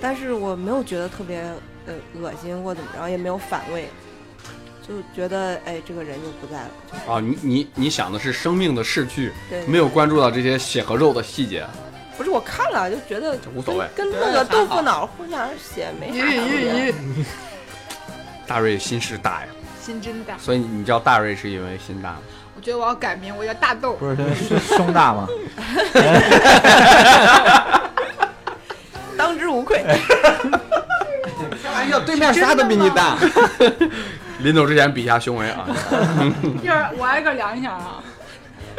[0.00, 1.44] 但是我没有觉得特别
[1.90, 3.88] 呃恶心或怎么着，也没有反胃，
[4.86, 11.66] 就觉得哎这个人就不在了，就啊，你你你想的是生命的逝去，对，没有关注到这些血和肉的细节，
[12.16, 13.86] 不是我看了就觉得就无所谓。
[13.96, 16.94] 跟那个豆腐脑互相血没啥吁区别吁吁，
[18.46, 19.48] 大瑞心事大呀，
[19.82, 20.38] 心真大。
[20.38, 22.18] 所以你叫大瑞是因为心大吗？
[22.56, 23.94] 我觉得我要改名，我叫大豆。
[23.94, 25.26] 不是是胸大吗？
[29.16, 29.82] 当之无愧。
[31.84, 33.16] 开玩笑，对面啥都比你大。
[34.40, 35.66] 临走之前比一下胸围啊，
[36.62, 38.02] 一会儿我挨个量一下啊。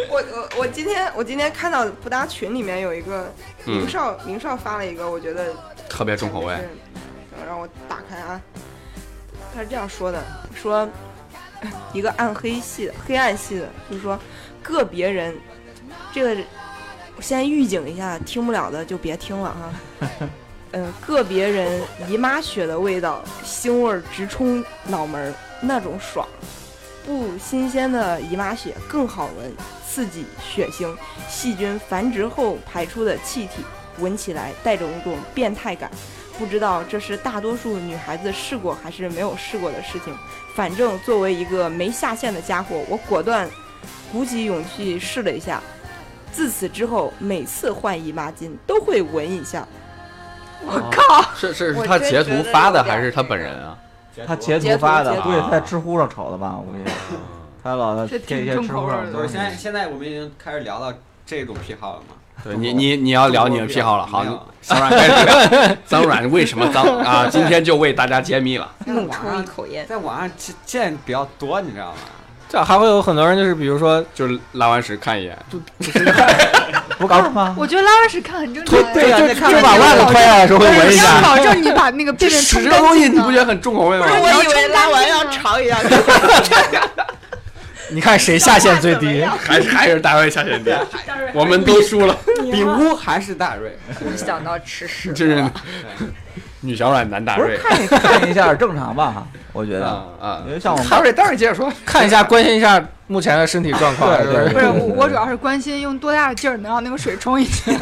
[0.09, 3.31] 我我我今天我今天看到不搭群里面有一个
[3.65, 5.53] 嗯明少明少发了一个，我觉得
[5.87, 6.57] 特别重口味。
[7.47, 8.41] 让我打开啊，
[9.53, 10.23] 他是这样说的：
[10.55, 10.87] 说
[11.93, 14.17] 一个暗黑系的、黑暗系的，就是说
[14.63, 15.35] 个别人，
[16.11, 16.41] 这个
[17.17, 19.55] 我先预警一下，听不了的就别听了
[19.99, 20.07] 哈。
[20.73, 26.27] 嗯，个别人姨妈血的味道，腥味直冲脑门，那种爽。
[27.05, 29.53] 不新鲜的姨妈血更好闻，
[29.85, 30.95] 刺激、血腥，
[31.27, 33.65] 细菌繁殖后排出的气体，
[33.99, 35.91] 闻起来带着一种变态感。
[36.39, 40.15] 不知道这是大多数女孩子试过还是没有试过的事情。
[40.55, 43.49] 反正作为一个没下线的家伙，我果断
[44.11, 45.61] 鼓起勇气试了一下。
[46.31, 49.67] 自此之后，每次换姨妈巾都会闻一下。
[50.65, 51.23] 我靠！
[51.35, 53.77] 是是是他截图发的还是他本人啊？
[54.27, 56.91] 他截截图图发的截，图估计他在知乎上瞅的吧，我估计。
[57.63, 60.93] 他老这贴一些知乎上口味儿的不是，现在现在我们已经开始聊到
[61.25, 62.15] 这种癖好了吗？
[62.43, 64.25] 对你你你要聊你的癖好了，好
[64.61, 67.27] 脏软开始聊 脏软为什么脏啊？
[67.29, 68.67] 今天就为大家揭秘了。
[68.85, 69.85] 怒抽一口烟。
[69.87, 71.97] 在网上见见比较多，你知道吗？
[72.51, 75.37] 这还会有很多人就是比如说就是拉完屎看一眼，
[76.97, 77.55] 不搞吗？
[77.57, 78.89] 我觉得拉完屎看很正常呀。
[78.93, 81.21] 对呀就那看着就把袜子脱下来的时候会闻一你要下。
[81.21, 83.07] 保证你把那个便便冲干屎这个东西。
[83.07, 84.05] 你不觉得很重口味吗？
[84.09, 85.21] 我以为拉完要。
[85.31, 85.77] 尝一下，
[87.89, 89.23] 你看谁下限最低？
[89.23, 90.71] 还是还是大瑞下限低，
[91.33, 92.15] 我们都输了，
[92.51, 93.75] 比乌还是大瑞，
[94.15, 95.49] 想到吃屎真是
[96.61, 97.57] 女小软男大不是瑞。
[97.57, 99.27] 看一看一下正常吧？
[99.53, 100.53] 我觉得，啊啊因！
[100.53, 101.71] 为像我们大瑞，待会儿接着说。
[101.85, 107.77] 看一下，关心一下目前的身体状况，对不是不是我，我主要是关心用多大的劲儿能让那个水冲进去。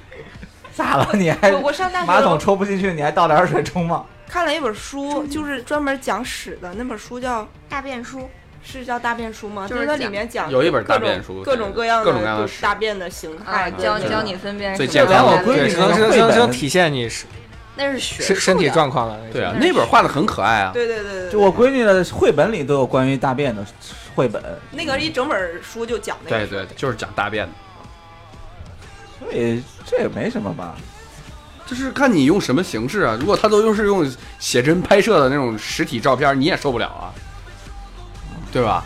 [0.74, 1.06] 咋了？
[1.12, 4.04] 你还我我上大学马桶抽不进去，你还倒点水冲吗？
[4.26, 8.30] 看了一本书，就是专门讲屎的，那本书叫大便书，
[8.62, 9.68] 是叫大便书吗？
[9.68, 17.28] 就是它里面讲有一本各种大便书各种各样各种各样的屎就是大便的形啊，态，对教教你分辨是最健康的连我闺女能能能体现你身
[17.74, 19.18] 那是学身身体状况了。
[19.32, 20.70] 对啊，那本画的很可爱啊。
[20.72, 23.64] 对对对对，就我闺女的绘本里都有关于大便的
[24.14, 27.52] 绘本，那个一整本书就讲那个，对对，就是讲大便的，
[29.18, 30.76] 所以这也没什么吧？
[31.64, 33.16] 就是看你用什么形式啊。
[33.18, 34.06] 如果他都用是用
[34.38, 37.08] 写真拍摄的那种实体照片，你也受不了啊，
[38.52, 38.84] 对吧？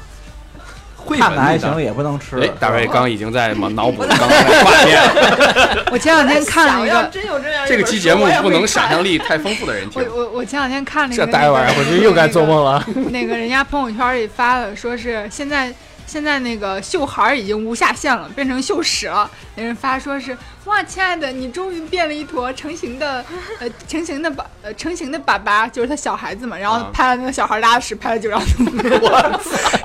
[1.07, 2.38] 绘看的还本的行，也不能吃。
[2.40, 5.01] 哎，大卫刚刚已经在脑补 刚才的画面。
[5.92, 10.25] 我前两天看了一个，真有这样这个期节目不能想象力太丰富的人听我。
[10.25, 12.85] 我我前两天看了一这个，大晚上回去又该做梦了。
[13.11, 15.73] 那个人家朋友圈里发的，说是现在
[16.07, 19.31] 现在那个秀孩儿已经无下限了，变成秀屎了。
[19.55, 23.24] 那人发说是哇，亲爱的，你终于变了一坨成型的
[23.61, 26.59] 呃成型的粑呃成型的粑粑，就是他小孩子嘛。
[26.59, 28.64] 然后啊拍了那个小孩拉屎，拍了九张 图，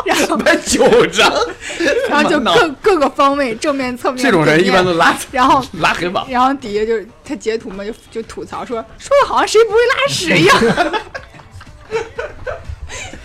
[0.06, 1.32] 然后拍九张，
[2.10, 4.24] 然后就各各个方位，正面侧面。
[4.24, 6.26] 这种人一般都拉然后拉黑榜。
[6.30, 10.60] 然后底下就是他截图嘛，就就吐槽说说的好像谁不会拉屎一样。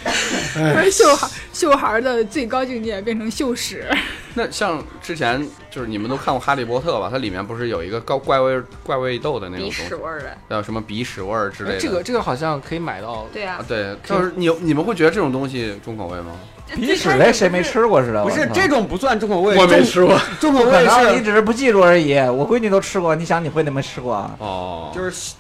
[0.75, 3.85] 说秀孩秀孩的最高境界变成秀屎，
[4.35, 7.09] 那像之前就是你们都看过《哈利波特》吧？
[7.11, 11.81] 它里面不是有一个高怪味怪味豆的那种鼻东西屎，味儿的，叫什么鼻屎味儿之类的。
[11.81, 16.33] 这个这个好像可以买到，对啊啊，，对，就是你你们会觉得这种东西重口味吗？
[16.75, 18.25] 鼻屎类谁没吃过似的？
[18.25, 20.21] 不是这种不算重口味，我没吃过。
[20.41, 22.15] 重口味你只是不记住而已。
[22.15, 24.35] 我闺女都吃过，你想你会那么吃过啊？
[24.41, 25.37] 哦，就是小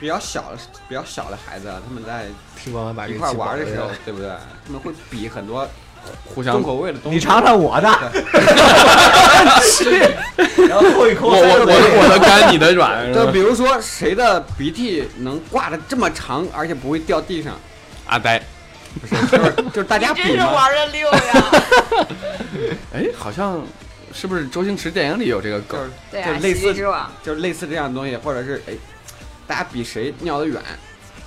[0.00, 0.58] 比较小的
[0.88, 2.24] 比较小的孩子，啊他们在
[2.56, 4.28] 听光把一块玩的时候，对不对？
[4.66, 5.68] 他们会比很多
[6.34, 7.18] 互相重口味的东西。
[7.18, 7.88] 你尝尝我的，
[10.68, 11.28] 然后扣一扣。
[11.28, 17.54] 我我我我的干，你的软， 就比如说谁的鼻涕能挂的这么长，而且不会掉地上，
[18.06, 18.42] 阿呆。
[19.00, 20.36] 不是，就是就是大家真是。
[20.38, 21.18] 玩的溜呀！
[22.92, 23.62] 哎，好像
[24.12, 25.86] 是不是周星驰电影里有这个梗就？
[25.86, 26.74] 是对啊，就类似
[27.22, 28.72] 就是类似这样的东西，或者是哎，
[29.50, 30.62] 大家比谁尿得远，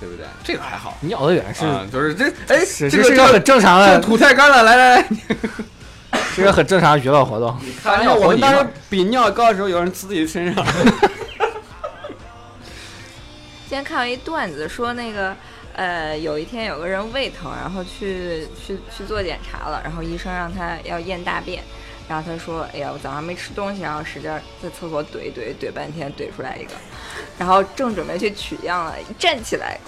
[0.00, 0.24] 对不对？
[0.42, 0.96] 这个还好。
[1.02, 5.08] 尿得远是啊，就是这哎，这个是个很正常的，这个吐太干了，来来来，
[6.34, 7.54] 是个很正常的娱乐活动。
[7.82, 10.64] 反正我们当时比尿高的时候，有人呲自己身上。
[13.68, 15.36] 今天看到一段子，说那个
[15.74, 21.62] 呃，有一天有个人胃疼，然后去去去做检查了，然后医生让他要验大便，
[22.08, 24.30] 然后他说：“哎呀，我早上没吃东西，然后使劲
[24.62, 26.72] 在厕所怼怼怼半天，怼出来一个，
[27.38, 29.78] 然后正准备去取样了，一站起来，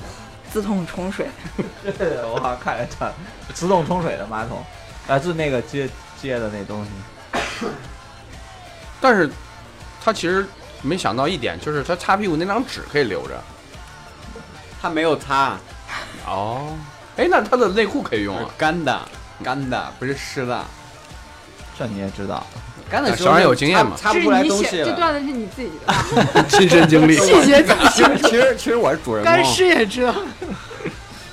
[0.50, 1.28] 自动冲水，
[1.84, 3.12] 我好像看见这
[3.52, 4.64] 自动冲水的马桶，
[5.08, 5.88] 来自那个接
[6.20, 6.90] 接的那东西。
[9.00, 9.30] 但是
[10.02, 10.46] 他其实
[10.80, 13.34] 没想到一点，就是他擦屁股那张纸可以留着。
[14.80, 15.58] 他没有擦，
[16.26, 16.74] 哦，
[17.16, 18.48] 哎，那他的内裤可以用啊？
[18.56, 19.08] 干的，
[19.42, 20.64] 干的，不是湿的。
[21.78, 22.46] 这你也知道，
[22.90, 24.92] 干的时候小冉有经验嘛擦不出来东西这。
[24.96, 26.44] 段子是你自己的？
[26.48, 27.16] 亲身经历。
[27.20, 27.62] 细节
[27.92, 30.14] 其实其实其实我是主人干公，尸也知道。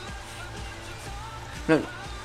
[1.65, 1.77] 那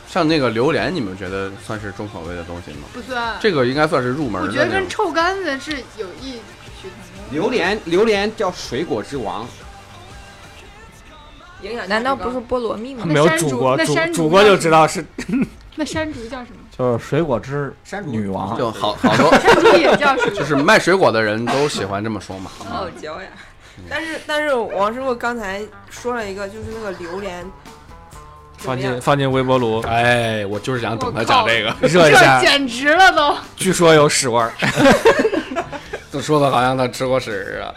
[0.08, 2.88] 像那个榴莲，你们觉得算是重口味的东西吗？
[2.92, 3.36] 不算。
[3.40, 4.48] 这个应该算是入门我。
[4.48, 6.32] 觉得跟臭干子是有异
[6.82, 7.30] 曲同工。
[7.30, 9.46] 榴莲榴莲叫水果之王，
[11.62, 13.04] 营养难道不是菠萝蜜吗？
[13.06, 15.04] 没有山竹煮过，山竹煮过就知道是
[15.76, 16.58] 那山竹叫什么？
[16.78, 20.30] 就是水果汁山竹女王，就好好多， 山竹也叫什么？
[20.32, 22.50] 就是卖水果的人都喜欢这么说嘛。
[22.56, 23.28] 好傲娇呀！
[23.90, 25.60] 但是但是王师傅刚才
[25.90, 27.44] 说了一个，就是那个榴莲
[28.58, 33.36] 放进放进微波炉哎，我就是想等他讲这个， 热一下这，简直了都！
[33.56, 34.52] 据说有屎味儿。
[36.10, 37.74] 都说的好像他吃过屎似的。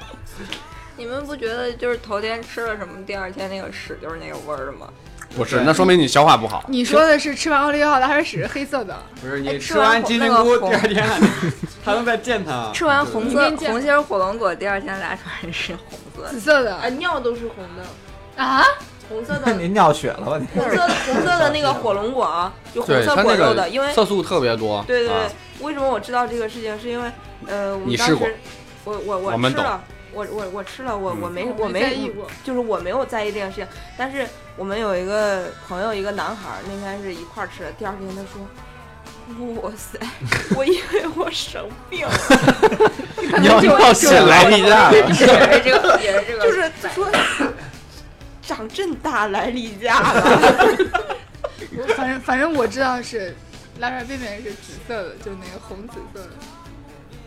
[0.96, 4.88] 你们不觉得就是头天吃了什么，第二天那个屎就是那个味儿的吗？
[5.36, 6.64] 不是，那说明你消化不好。
[6.68, 8.98] 你说的是吃完奥利奥拉还是屎是黑色的？
[9.22, 11.08] 不是哎你吃完金针菇，第二天
[11.84, 12.72] 还能再见它。
[12.74, 16.30] 吃完红色红心儿火龙果，第二天拉出来是红色。
[16.30, 18.64] 紫色的啊，尿都是红的，啊？
[19.10, 20.48] 红色的，你尿血了吧你？
[20.58, 24.84] 红色红色的那个火龙果啊，就红色果肉的，因为色素特别多。
[24.88, 26.80] 对对对啊，为什么我知道这个事情？
[26.80, 27.12] 是因为
[27.48, 28.36] 呃，我们当你试过时
[28.86, 32.12] 我我我吃了，我我我吃了，我我没我没。
[32.44, 37.72] 就是我没有在意这件事情，但是我们有一个朋友，一个男孩儿，那天是一块儿吃的。
[37.74, 38.42] 第二天他说
[39.64, 40.00] ：“哇塞，
[40.56, 42.12] 我以为我生病了。
[43.40, 45.26] 尿尿血来例假了，也是
[45.64, 47.08] 这个，也是这”个，就是 说
[48.42, 50.22] 长这么大来例假了。
[51.96, 53.34] 反正反正我知道是
[53.80, 56.30] 拉拉便便是紫色的，就那个红紫色的。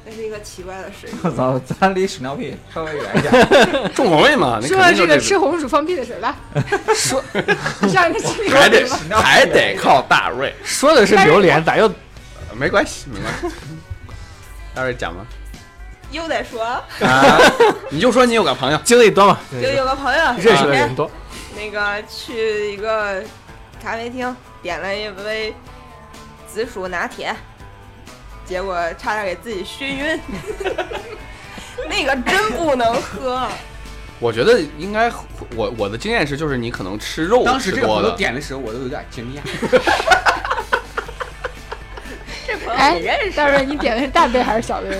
[0.06, 3.90] 那是一个奇怪的水 我操，咱离屎尿屁稍微远一点。
[3.94, 6.34] 重口味嘛，说了这个吃红薯放屁的事儿，来
[6.94, 7.22] 说，
[7.88, 10.54] 上一个吃还得还得靠大瑞。
[10.62, 11.90] 说的是榴莲，咋又
[12.54, 13.58] 没关系，没关系。
[14.74, 15.24] 大瑞讲吧，
[16.10, 16.62] 又得说，
[17.00, 17.38] 啊，
[17.88, 19.38] 你就说你有个朋友，经历多嘛？
[19.52, 21.10] 就有个朋友认识的人多，
[21.56, 23.22] 那个去一个
[23.82, 25.54] 咖啡厅点了一杯
[26.46, 27.34] 紫薯拿铁，
[28.44, 30.20] 结果差点给自己熏晕，
[31.88, 33.48] 那个真不能喝。
[34.20, 35.10] 我觉得应该，
[35.56, 39.40] 我我的经验是，就是你可能吃肉当时这个朋友吃多的，点的时候，我都有点惊讶。
[42.46, 43.30] 这朋友哎你认识？
[43.36, 44.98] 大瑞，你点的是大杯还是小杯？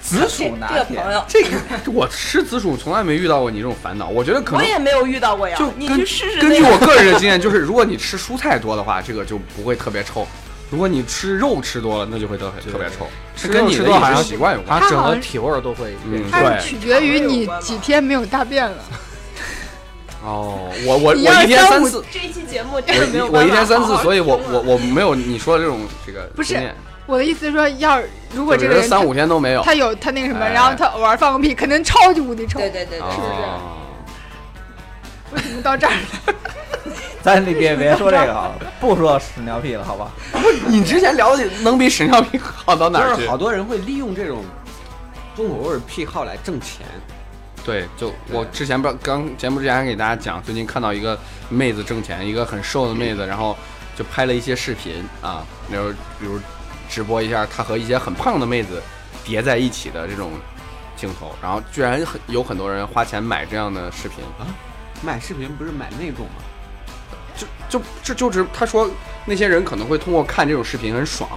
[0.00, 1.50] 紫薯拿铁这个朋，友，这个
[1.92, 4.08] 我吃紫薯从来没遇到过你这种烦恼。
[4.08, 6.74] 我觉得可能我也没有遇到过呀就，根你去试试根据那个。
[6.74, 10.26] 我个人的经验，就是如果你吃蔬菜多的话，这个就不会特别臭；
[10.70, 13.06] 如果你吃肉吃多了，那就会特特别臭。
[13.34, 14.80] 是吃肉跟你的饮吃多好像食习惯有关。
[14.80, 16.58] 它整个体味儿都会变嗯，它。
[16.58, 18.76] 取决于你几天没有大便了。
[20.24, 26.58] 哦，我我我一天三次，这一期节目真的没有我我一天三次，所以我我我没有你说的这种这个不是
[27.06, 27.98] 我的意思是说，要
[28.34, 32.58] 如果这个人三五天都没有，他有他那个什么，哎然后他偶尔放个屁，肯定超级无敌臭。
[32.58, 33.78] 对对对对，是不是哦
[35.32, 36.34] 为什么到这儿了？
[37.34, 40.10] 咱别别别说这个好了， 不说屎尿屁了，好吧？
[40.32, 43.28] 不你之前聊的能比屎尿屁好到哪儿去就是？
[43.28, 44.42] 好多人会利用这种
[45.36, 46.86] 重口味儿癖好来挣钱。
[47.64, 51.18] 对，就我之前不刚节目之前还给大家讲，最近看到一个
[51.50, 53.54] 妹子挣钱，一个很瘦的妹子，然后
[53.94, 56.40] 就拍了一些视频啊，比如比如
[56.88, 58.82] 直播一下她和一些很胖的妹子
[59.22, 60.30] 叠在一起的这种
[60.96, 64.48] 镜头，然后居然很有很多人花钱买这样的视频啊，
[65.02, 66.42] 买视频不是买那种吗？
[67.38, 68.90] 就就这就是他说
[69.26, 71.28] 那些人可能会通过看这种视频很爽，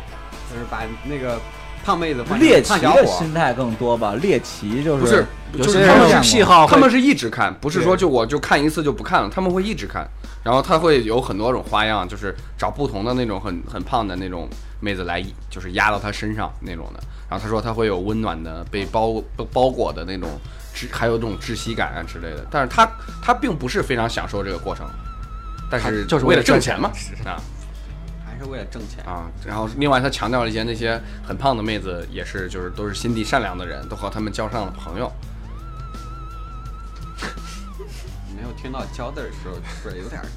[0.51, 1.39] 就是把那个
[1.83, 4.15] 胖妹子换成猎奇胖小伙，的心态更多吧？
[4.21, 10.07] 猎奇就是不是有就是些人是他们是癖好会，他们是一直看，不是说就我就看一次就不看了，他们会一直看，
[10.43, 14.47] 然后他会有很多种花样，就是找不同的那种很很胖的那种
[14.79, 16.99] 妹子来，就是压到他身上那种的。
[17.29, 20.29] 然后他说他会有温暖的被包包包裹的那种
[20.75, 22.45] 窒，还有这种窒息感啊之类的。
[22.51, 22.89] 但是他
[23.23, 24.85] 他并不是非常享受这个过程，
[25.71, 26.91] 但是就是为为了挣钱嘛
[27.25, 27.41] 啊
[28.25, 29.03] 还是为了挣钱。
[29.05, 29.31] 啊。
[29.45, 35.11] 然后另外他强调了一些那些很胖的妹子也是就是都是心地善良的人，都和他们交上了朋友。
[38.35, 40.27] 没有听到“交”字儿的时候，是不是有点儿？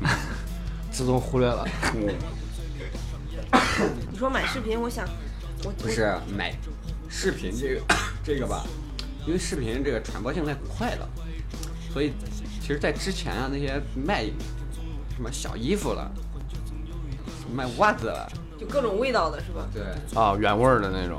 [0.90, 1.66] 自动忽略了。
[4.10, 5.06] 你说买视频，我想
[5.64, 6.54] 我不是买
[7.08, 7.82] 视频这个
[8.24, 8.64] 这个吧，
[9.26, 11.08] 因为视频这个传播性太快了，
[11.92, 12.12] 所以
[12.66, 14.24] 其实，在之前啊，那些卖
[15.14, 16.10] 什么小衣服了，
[17.54, 19.68] 卖袜子了，就各种味道的是吧？
[19.72, 19.84] 对，
[20.20, 21.16] 啊，原味儿的那种。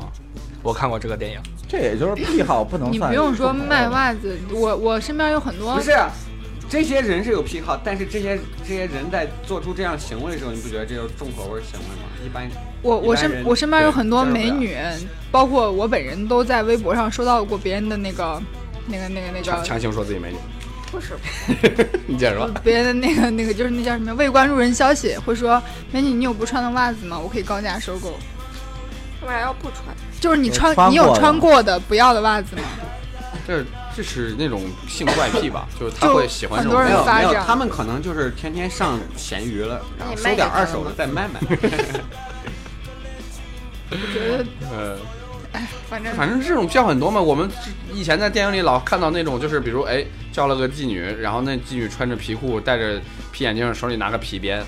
[0.62, 5.98] 我看过这个电影，这也就是癖好，不能你不用说卖袜子，我我身边有很多不是，
[6.68, 12.10] 这些人是有癖好，但是这些这些人在做出这样行为的时候，你不觉得这就是重口味行为吗？
[12.26, 12.46] 一般
[12.82, 14.76] 我我身我身边有很多美女，
[15.32, 18.42] 包括我本人都在微博上收到过别人的那个
[18.86, 20.38] 那个那个那个强强行说自己美女，
[20.92, 21.18] 不是，
[22.08, 22.48] 你接着说。
[22.64, 25.62] 别的那个那个就是那叫什么未关注人消息，会说
[25.92, 27.20] 美女你有不穿的袜子吗？
[27.20, 28.18] 我可以高价收购。
[29.24, 29.84] 为啥要不穿？
[30.20, 32.64] 就是你有穿你有穿过的不要的袜子吗？
[33.48, 33.64] 这
[33.96, 35.68] 这是那种性怪癖吧？
[35.80, 41.40] 就是他会喜欢这很多种人发展，没有没有他们可能就是天天上闲鱼了，然后收点二手的再卖卖。
[43.90, 44.98] 我觉得 呃，
[45.90, 47.22] 反正反正这种癖好很多嘛。
[47.22, 47.50] 我们
[47.94, 53.00] 以前在电影里老看到那种，就是比如哎叫了个妓女，然后那妓女穿着皮裤，戴着
[53.32, 54.64] 皮眼镜，手里拿个皮鞭，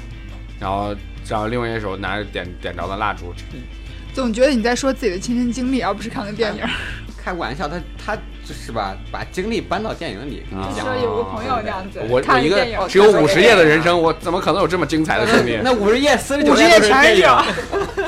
[0.59, 0.95] 然后
[1.27, 3.33] 然后另外一手拿着点点着的蜡烛。
[4.13, 6.61] 总觉得你在说自己的亲身经历，而不是看个电影。
[7.21, 8.15] 开玩笑，他他
[8.45, 10.85] 就是吧，把经历搬到电影里跟你啊讲。
[10.85, 15.59] 说有个朋友这样子，我我一个只有五十页的人生，我怎么可能有这么精彩的经历？
[15.61, 17.27] 那五十页四十九页页全是电影，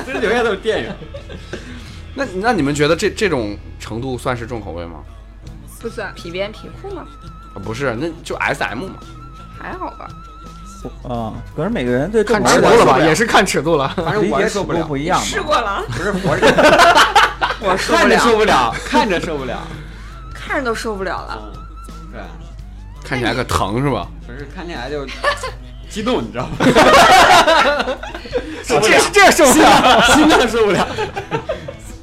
[0.06, 0.90] 四十九页都是电影。
[2.14, 5.00] 那那你们觉得这这种程度算是重口味吗？
[5.80, 6.14] 不算。
[6.14, 7.06] 皮鞭皮裤吗？
[7.54, 8.96] 啊不是，那就 S M 嘛。
[9.60, 10.08] 还好吧。
[11.04, 13.88] 啊，可是每个人对看尺度了吧，也是看尺度了。
[13.96, 15.20] 反正我也受不了，不一样。
[15.22, 16.44] 试过了，不是我是
[17.64, 19.60] 我受不看着受了，不了， 看着受不了。
[20.34, 21.40] 看着都受不了了。
[21.40, 21.54] 嗯，
[22.12, 22.22] 对，
[23.08, 24.08] 看起来可疼是吧？
[24.26, 25.06] 不是看起来就
[25.88, 26.56] 激动，你知道吗？
[28.66, 30.88] 这这受不了，心脏受不了。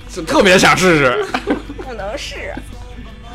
[0.09, 1.25] 就特别想试试。
[1.87, 2.53] 不能试，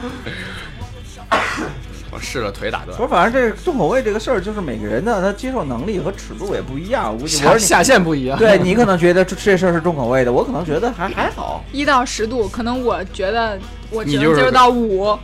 [2.11, 3.03] 我试了，腿打断不。
[3.03, 7.07] 是，反正这重口味这个事儿，就是每个人的他接受能力和尺度也不一样。
[7.07, 8.37] 我我说你下下限不一样。
[8.37, 11.63] 对你可能觉得这这事儿是重口味的，我可能觉得还还好。
[11.71, 13.57] 一到十度，可能我觉得
[13.89, 15.17] 我就是能接受到五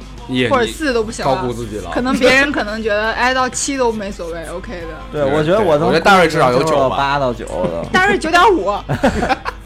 [0.50, 1.54] 或者四都不行高估了。
[1.54, 1.92] 自己了。
[1.92, 4.88] 可能别人可能觉得哎到七都没所谓，OK 的。
[5.12, 7.86] 对，我觉得我能，我觉得大瑞至少有九吧八到九的。
[7.94, 8.74] 但是九点五，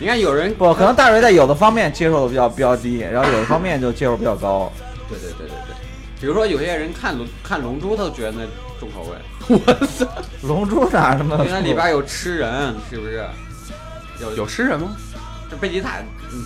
[0.00, 4.72] 你看有人不，可能大瑞在有的方面接受的比较比较低，然后有的方面就接受比较高。
[5.08, 5.74] 对对对对对，
[6.20, 8.40] 比如说有些人看龙看龙珠，他都觉得那
[8.78, 9.16] 重口味，
[9.66, 10.06] 我操
[10.46, 13.24] 龙珠哪什么因为它里边有吃人，是不是？
[14.20, 14.96] 有有吃人吗？
[15.50, 15.98] 这贝吉塔，
[16.32, 16.44] 嗯，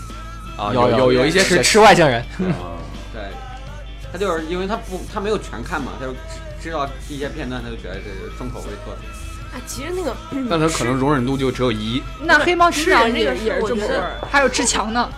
[0.56, 2.20] 啊，有有有一些是吃外星人，
[2.56, 2.80] 啊
[3.12, 3.22] 对，
[4.12, 6.14] 他就是因为他不他没有全看嘛，他就
[6.62, 9.08] 知道一些片段，他就觉得这是重口味作品。
[9.52, 10.16] 啊，其实那个
[10.48, 12.02] 但他可能容忍度就只有一。
[12.22, 15.10] 那黑猫警长也吃人这个是也是我觉得还有吃墙呢。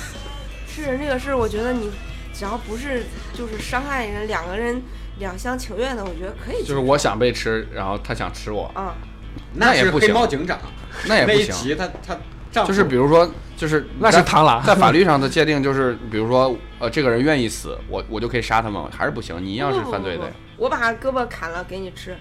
[0.66, 1.90] 吃人这个事，我觉得你
[2.32, 4.82] 只要不是就是伤害人，两个人
[5.18, 6.64] 两厢情愿的，我觉得可以。
[6.64, 10.58] 就是我想被吃，然后他想吃我，啊，是黑那也不行黑猫警长
[11.06, 11.40] 那也不行。
[11.40, 14.64] 那一集，他他就是比如说，就是那是螳螂。
[14.64, 18.88] 在法律 上的界定，就是比如说，呃，这个人愿意死，我我就可以杀他吗？
[18.96, 19.36] 还是不行？
[19.44, 20.30] 你一样是犯罪的呀。
[20.56, 22.16] 我把胳膊砍了给你吃，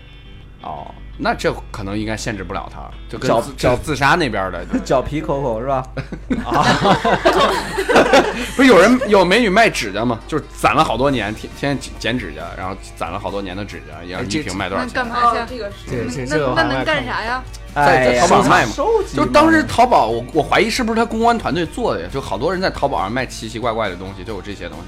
[0.61, 5.85] 哦，那这可能应该限制不了他，就跟脚自脚自杀那边的， 脚皮 Coco 是吧？
[6.43, 6.65] 啊
[8.55, 10.19] 不是有人有美女卖指甲吗？
[10.27, 14.95] 就是攒了好多年，天天天剪指甲，然后攒了好多年的指甲，一样哎这一瓶卖多少那钱？
[14.95, 15.37] 干嘛去？
[15.37, 17.43] 哦这个是这这那那能干啥呀？
[17.75, 18.71] 在淘宝卖嘛
[19.15, 22.09] 就当时淘宝，我我怀疑是不是他公关团队做的呀？
[22.11, 24.85] 就好多人在淘宝上卖奇奇怪怪的东西，就有这些东西。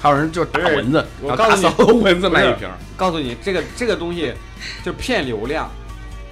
[0.00, 2.68] 还有人就打蚊子，然后打我告诉你扫蚊子卖一瓶。
[2.96, 4.32] 告诉你，这个这个东西
[4.84, 5.68] 就骗流量。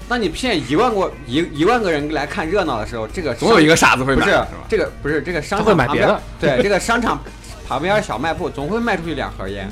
[0.09, 4.49] 当你骗一万个一一万个人来看热闹的时候，这个总有一个傻子会不是买，是吧？
[4.69, 6.21] 这个不是这个商场旁边会买别的。
[6.39, 7.21] 对，这个商场
[7.67, 9.69] 旁边小卖部总会卖出去两盒烟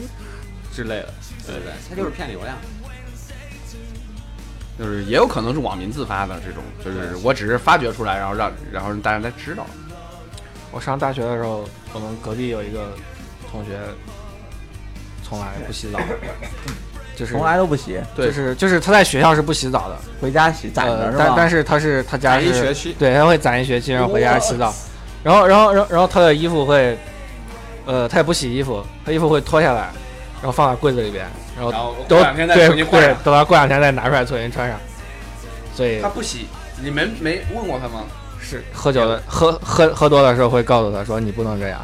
[0.73, 1.09] 之类的，
[1.47, 2.57] 对对对，它就是骗流量。
[4.77, 9.65] 就是也有可能是网民自发的这种，就是我只是发掘出来，然后让然后让大家来知道。
[10.73, 12.93] 我上大学的时候，我们隔壁有一个
[13.55, 13.79] 同学，
[15.23, 16.01] 从来不洗澡，
[17.15, 18.27] 就是从来都不洗，对。
[18.27, 21.25] 就是就是他在学校是不洗澡的，回家洗攒着呃，是吧？
[21.29, 22.93] 但但是他是他家攒一是学期。
[22.99, 24.75] 对，他会攒一学期，然后回家洗澡，
[25.23, 26.99] 然后然后然后然后他的衣服会，
[27.87, 29.93] 呃，他也不洗衣服，他衣服会脱下来，
[30.43, 31.25] 然后放在柜子里边，
[31.55, 33.17] 然后然后都过两天再对对重新换上，。
[33.23, 34.77] 等到过两天再拿出来重新穿上，
[35.77, 36.49] 所以他不洗，
[36.83, 38.03] 你们没问过他吗？
[38.47, 41.81] 是喝酒的喝喝喝多的时候会告诉他说你不能这样，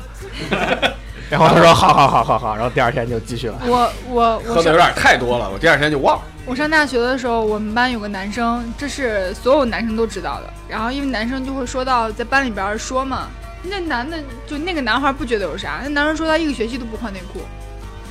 [1.31, 3.63] 然后他说好好好好好，然后第二天就继续了。
[3.65, 6.23] 我我我喝的有点太多了，我第二天就忘了。
[6.45, 10.53] 我上大学的时候，我们班有个男生，这是所有男生都知道的。
[10.69, 13.29] 然后因为男生就会说到在班里边说嘛，
[13.63, 17.41] 那男的就那个男孩不觉得有啥，那男生说他一个学期都不换内裤，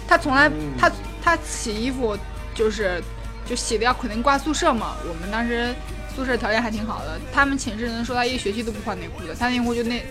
[0.07, 0.49] 他从来
[0.79, 0.89] 他
[1.21, 2.17] 他洗衣服
[2.55, 3.03] 就是
[3.45, 4.95] 就洗的要肯定挂宿舍嘛。
[5.09, 5.75] 我们当时
[6.15, 10.01] 宿舍条件还挺好的，他们寝室人说他一个学期都不换内裤的，他内裤就那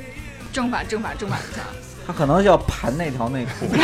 [0.53, 1.65] 正反正反正反的穿。
[2.09, 3.67] 他可能要盘那条内裤。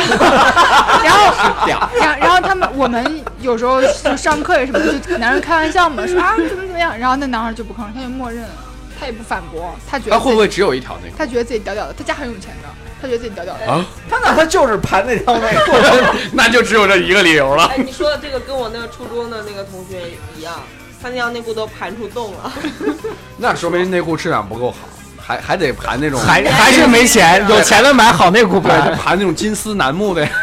[1.05, 1.87] 然后，然后
[2.19, 8.49] 然后他们我们有时候就上课呀什么的，就男生开玩笑嘛，说啊怎么怎么样，然后那男孩就不吭声，他就默认了，
[8.99, 12.69] 他也不反驳，他觉得他会不会只有一条内裤他觉得自己屌屌的，他家很有钱的，
[12.99, 13.71] 他觉得自己屌屌的。
[13.71, 13.85] 啊？
[14.09, 15.71] 他那他就是盘那条内裤。
[16.33, 17.65] 那就只有这一个理由了。
[17.67, 20.01] 哎，你说的这个跟我那个初中的那个同学
[20.35, 20.55] 一样，
[20.99, 22.51] 他那条内裤都盘出洞了。
[23.37, 24.77] 那说明内裤质量不够好，
[25.25, 28.95] 还还得盘那种还还是没钱，有钱的买好内裤对，就盘。
[28.95, 30.27] 盘那种金丝楠木的。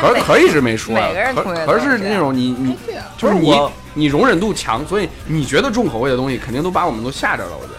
[0.00, 2.76] 可可一直没说啊每个人可可是那种你你
[3.16, 7.50] 就是你我你容忍度强，所以你觉得重口味的东西肯定都把我们都吓着了。
[7.60, 7.78] 我觉得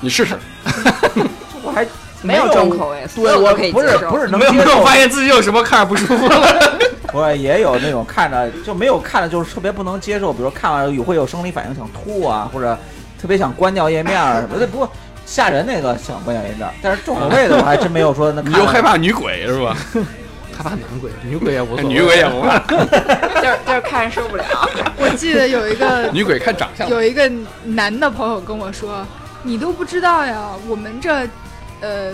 [0.00, 0.36] 你试试，
[1.62, 1.86] 我还
[2.22, 3.80] 没有重口味，所对我可以不。
[3.82, 6.78] 是不是能没有没有接受发现自己有什么看着不舒服了？
[7.12, 12.76] 我也有那种看着就没有看着就是特别不能接受，比如看完有会有生理反应想吐啊，或者
[13.20, 14.66] 特别想关掉页面儿什么的。
[14.66, 14.90] 不过
[15.26, 19.76] 吓人那个想关掉页面儿，但是重口味的我还真没有说那你又害怕女鬼是吧？
[20.56, 21.84] 害怕男鬼，女鬼也无所谓。
[21.84, 22.86] 女鬼也不怕，就是
[23.66, 24.44] 就是看着受不了。
[24.98, 26.88] 我记得有一个 女鬼看长相。
[26.88, 27.30] 有一个
[27.64, 29.06] 男的朋友跟我说
[29.42, 31.26] ：“你都不知道呀，我们这，
[31.80, 32.12] 呃，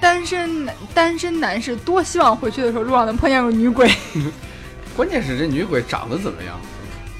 [0.00, 3.90] 单身男单身男士多希望回去的时候路上能碰见个女鬼。
[4.96, 6.58] 关键是这女鬼长得怎么样？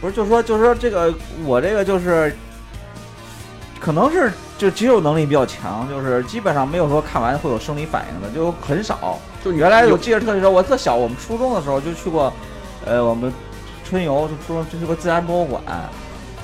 [0.00, 1.12] 不是，就是说，就是说这个
[1.44, 2.34] 我这个就是，
[3.80, 9.18] 可能是就肌肉能力比较强，就是基本上没有说看完会有生理反应的，就很少。
[9.44, 12.32] 就原来我记得特别熟，我特小，我们初中的时候就去过，
[12.86, 13.32] 呃，我们
[13.84, 15.62] 春游就初中就去过自然博物馆，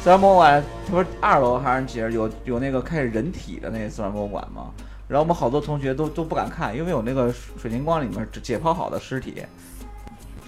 [0.03, 4.66] 自然博物馆它不是二楼还是几楼有有那个开始人体的那个自然博物馆吗？
[5.09, 9.43] 然后我们好多同学都都不敢看，因为有那个水晶光里面解剖好的尸体。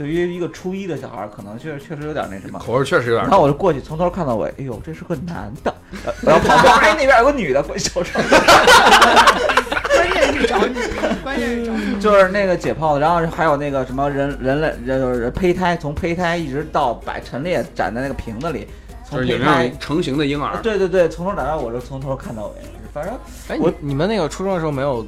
[0.03, 2.59] 对于一个初一的小孩儿，可能确确实有点那什么。
[2.59, 3.30] 口味确实有点然。
[3.30, 5.72] 后我就过去，从头看到尾，哎呦，这是个男的，
[6.05, 10.74] 呃 然后旁边哎那边有个女的，过去瞅瞅， 关键是找你，
[11.22, 11.94] 关键是找你。
[12.03, 18.66] 就是那个解剖的，然后还有那个什么人人类人就是胚胎，从胚胎一直到摆陈列展在那个瓶子里，
[19.09, 22.55] 从就是有胚胎那种，成型的婴儿，对对对，从头打到尾，我就从头看到尾，
[22.92, 23.14] 反正
[23.46, 25.07] 哎，我你你们那个初中的时候没有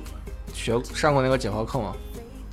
[0.53, 1.93] 学上过那个解剖课吗？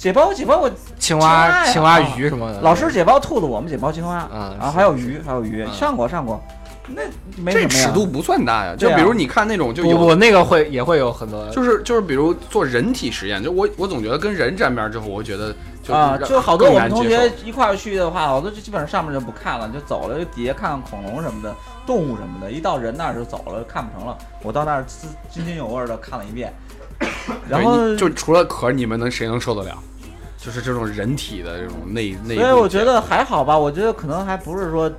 [0.02, 2.60] 解剖解剖我青蛙、青蛙、鱼什么的。
[2.62, 6.44] 老师解剖兔子，我们解剖青蛙，啊然后还有鱼，还有鱼，嗯上过上过，
[6.88, 7.04] 那
[7.38, 8.76] 没什这么尺度不算大呀。
[8.76, 22.52] 就比如你看那种就不有不那个会也会有很多，就是就是比如做人体实验，就我我总觉得跟人沾边儿之后，我觉得就啊，就好多我们同学一块儿去的话，好多就基本上上面就不看了，就走了，就底下看看恐龙什么的，动物什么的。
[22.52, 24.18] 一到人那儿就走了，看不成了。
[24.42, 26.52] 我到那儿津津津有味的看了一遍，
[27.48, 29.78] 然后就除了壳，你们能谁能受得了？
[30.44, 32.42] 就是这种人体的这种内内部。
[32.42, 34.90] 所以我觉得还好吧，我觉得可能还不是说，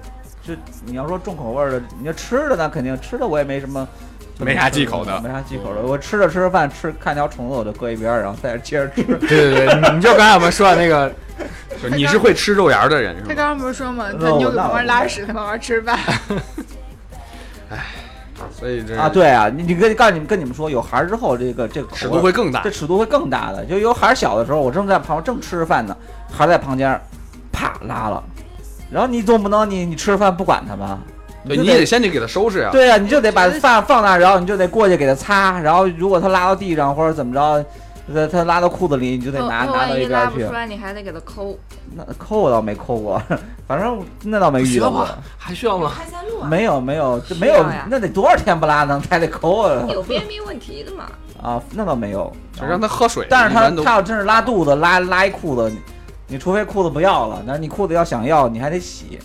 [0.47, 0.55] 就
[0.87, 3.87] 你要说重口味的，你要吃的那肯定吃的我也没什么。
[4.39, 5.83] 没啥忌口的没啥忌口的。
[5.83, 9.03] 我吃着吃着饭，吃看条虫子我就搁一边儿，然后在这接着吃。
[9.05, 11.13] 对对对，你你就刚才我们说的那个，
[11.81, 13.27] 就你是会吃肉芽的人是吗？
[13.29, 15.99] 他刚刚不是说嘛，那我他妞给旁边拉屎，他旁边吃饭。
[18.51, 22.71] 所以这啊，对啊，你你跟告诉你们跟你们说，有孩儿之后，这个这个尺度会更大这。
[22.71, 23.65] 尺度会更大的。
[23.65, 25.97] 就有孩儿小的时候，我正在旁边正吃着饭呢，
[26.31, 27.01] 孩儿在旁边，
[27.53, 28.23] 啪拉了，
[28.91, 30.99] 然后你总不能你你吃着饭不管他吧？
[31.47, 32.69] 对，就你得先去给他收拾呀。
[32.71, 37.65] 对呀、你就得把饭放那儿，然后你就得过去给他擦，然后如果他拉到地上或者怎么着，
[38.15, 40.53] 他他拉到裤子里，你就得拿拿到一一边儿去拉不出。
[40.53, 41.59] 来，你还得给他抠。
[41.95, 43.21] 那抠我倒没抠过，
[43.73, 45.09] 反正那倒没遇到过。
[45.39, 45.91] 还需要吗？
[45.97, 49.87] 开塞露啊，没有没有，这没有，那得多少天不拉能才得抠啊？
[49.89, 51.07] 有便秘问题的嘛？
[51.43, 53.27] 啊，那倒没有，就让他喝水。
[53.31, 55.79] 但是他他要真是拉肚子，拉拉一裤子，你
[56.27, 59.19] 你除非裤子不要了，但是你裤子要想要，你还得洗。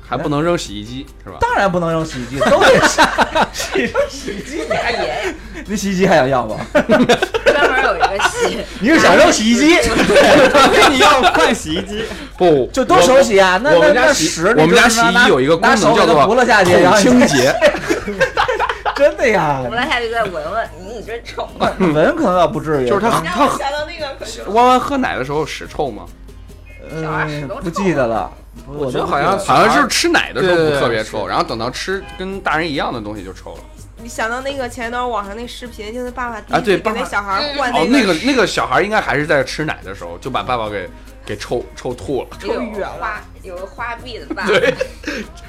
[0.00, 1.36] 还不能扔洗衣机是吧？
[1.38, 3.00] 当然不能扔洗衣机， 都得洗
[3.52, 5.34] 洗扔洗衣机，你还也，
[5.66, 6.56] 你洗衣机还想要吗？
[7.96, 9.78] 有一个洗， 你是想扔洗衣机？
[10.90, 12.04] 你要换洗衣机，
[12.36, 13.60] 不，就都手洗啊？
[13.62, 17.54] 那那我们家屎，我们家洗衣有一个功能叫做扶了下去，然后清洁。
[18.94, 21.48] 真的呀我，来下去再闻闻，你，你真臭。
[21.58, 26.04] 闻可能倒不至于，就是他让他我想到那个弯弯喝奶的时候屎臭吗？
[26.94, 28.30] 嗯不记得了，
[28.66, 33.60] 我觉得好像好像是吃奶的时候特别臭，然后等到吃跟大人一样的东西就臭了。
[34.02, 40.90] 你想到那个前一段网上那视频，就是爸爸第啊一次给对爸爸那小孩换哦，那个个那个小孩应该还是在吃奶的时候就把爸爸给
[41.24, 44.74] 给抽抽吐了，有个花有个花臂的爸爸，对，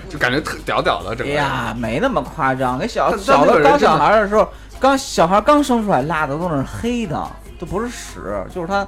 [0.07, 1.33] 就感觉特屌屌的整个。
[1.33, 2.77] 哎呀，没那么夸张。
[2.77, 4.47] 给小小个人的刚小孩的时候，
[4.79, 8.87] 刚小孩刚生出来拉的都是黑的，都不是屎，就是他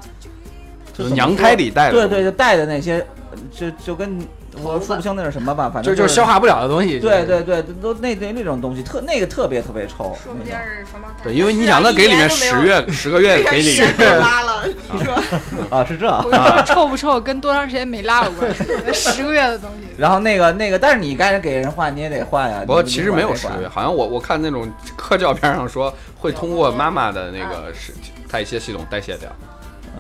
[0.94, 3.04] 就是娘胎里带的对对，就带的那些，
[3.52, 4.20] 就就跟
[4.64, 7.00] 我说不清那是什么吧，反就正就是消化不了的东西。
[7.00, 11.24] 对对对，都那那那种东西特那个特别特别臭，说不定是双胞胎。
[11.24, 15.14] 对，因为你想，那给里面十月十个月给里时间面， 都拉了，你说
[15.70, 16.10] 啊是这。
[16.36, 19.88] 啊臭不臭跟多长时间没拉有关系，十个月的东西。
[19.98, 22.64] 然后那个那个，但是你该给人换，你也得换呀。
[22.66, 27.94] 不过其实没有十个月，好像我我看那种科教片上说会通过妈妈的那个是
[28.30, 29.30] 代谢系统代谢掉。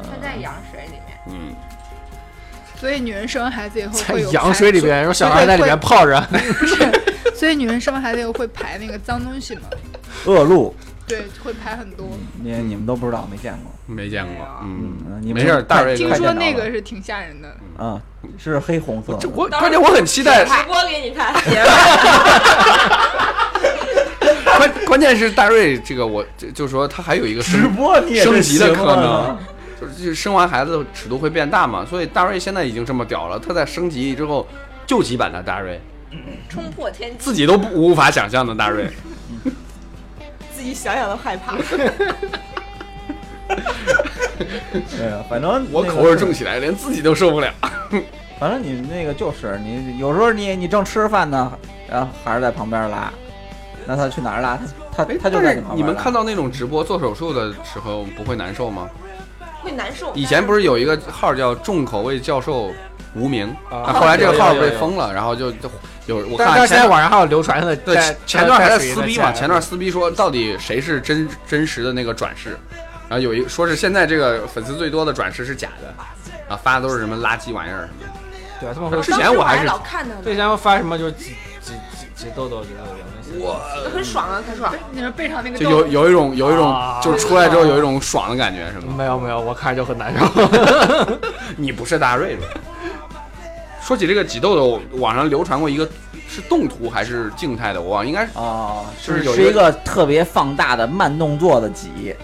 [0.03, 1.17] 它在羊水里面。
[1.27, 1.55] 嗯，
[2.79, 6.19] 所以女人生完孩子以后在会有羊水里边，然后小孩在里面泡着。
[6.31, 6.75] 不是，
[7.35, 9.61] 所以女人生完孩子以后会排那个脏东西嘛？
[10.25, 10.75] 恶露，
[11.07, 12.07] 对，会排很多。
[12.41, 13.71] 你你们都不知道，没见过。
[13.87, 17.55] 没见过，嗯嗯，你们没事儿，大瑞听快说那个是挺吓人的。
[17.77, 18.01] 啊，
[18.37, 21.31] 是黑红色我关键我很期待，直播给你看，
[24.57, 29.37] 关关键是大瑞这个我就就说他还有一个直升播你也是升级的可能，
[29.85, 34.47] 就是生完孩子尺度会变大嘛，所以大瑞现在已经这么屌了，他在升级之后
[34.85, 35.79] 救急版的大瑞，
[36.49, 37.17] 冲破天际。
[37.17, 38.89] 自己都不无法想象的大瑞，
[40.53, 41.55] 自己想想都害怕。
[43.47, 47.53] 对啊，反正 我口味重起来，连自己都受不了。
[48.37, 51.51] 反正你那个就是你有时候你你正吃着饭呢，
[51.89, 53.13] 然后孩子在旁边拉，
[53.85, 54.59] 那他去哪儿拉？
[54.91, 58.89] 他他哎他就在旁边你们看到那种直播做手术的时候不会难受吗？
[59.65, 60.13] 会难受。
[60.13, 62.71] 以前不是有一个号叫重口味教授
[63.15, 65.69] 无名，啊啊后来这个号被封了，然后就就
[66.05, 67.95] 有我看现在网上还有流传的，对
[68.25, 72.57] 前段还在撕逼嘛，前段撕逼说到底谁是真真实的那个转世，
[73.09, 75.93] 然后有一说是现在这个粉丝最多的转世是假的，
[76.47, 78.09] 然后发的都是什么垃圾玩意儿什么的。
[78.61, 82.95] 对他们会之前我还是老看他对，呢，然后发什么就是挤挤挤挤痘痘，挤痘痘
[83.39, 83.59] 我
[83.93, 84.73] 很爽啊，很爽。
[84.91, 88.93] 你说背上那个就有有一种有一种啊就是出来之后有一种爽的感觉是吗？
[88.97, 90.25] 没有没有，我看着就很难受。
[91.57, 92.45] 你不是大瑞吧？
[93.81, 95.87] 说起这个挤痘痘，网上流传过一个
[96.27, 102.15] 是动图还是静态的，我忘了，应该是哦，就是有一是一个特别放大的慢动作的挤，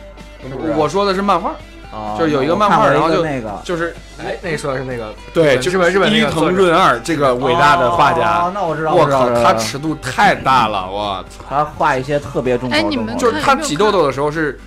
[0.42, 1.54] 是不是我说的是漫画，
[1.92, 8.52] 哦就是有一个漫画然后就那个就是哎，那说的是那个对，就是日本那伊藤润二这个伟大的画家哦家。
[8.54, 11.44] 那我知道，我靠，他尺度太大了，我操！
[11.50, 14.60] 他画一些特别重口哎你们的就是他挤痘痘的时候是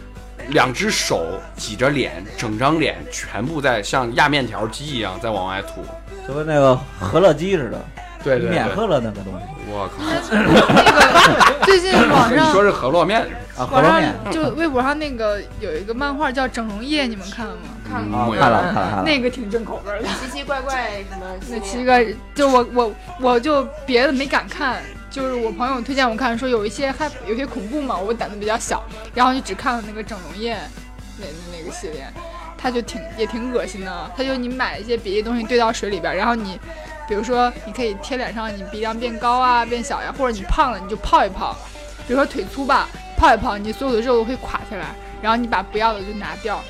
[0.49, 1.25] 两只手
[1.57, 5.83] 挤着脸，整张脸全部在像压面条机一样在往外吐。
[6.29, 7.79] 就跟那个和乐鸡似的，
[8.25, 10.03] 对对免喝了那个东西我靠！
[10.75, 13.21] 那个最近 网你上说是河洛面？
[13.57, 17.61] 啊，面就微博上那个有一个漫画叫《整容液》，你们看了吗？
[17.89, 20.09] 看了看了看了，那个挺正口味的。
[20.09, 21.27] 奇奇怪怪什么？
[21.49, 22.05] 那七个
[22.35, 28.83] 就我我我就别的没敢看，就是我朋友推荐我看，说有一些害有些恐怖嘛，我胆子比较小，
[29.15, 30.57] 然后就只看了那个整容液
[31.19, 32.05] 那那那个系列，
[32.59, 34.11] 它就挺也挺恶心的。
[34.17, 36.59] 它就你买一些别的东西兑到水里边，然后你
[37.09, 41.57] 比如说你可以贴脸上，你鼻梁变高啊变小呀，或者你胖了你就泡一泡，
[42.07, 46.63] 比如说腿粗吧，泡一泡，你所有的肉都会垮下来，然后你把不要的就拿掉。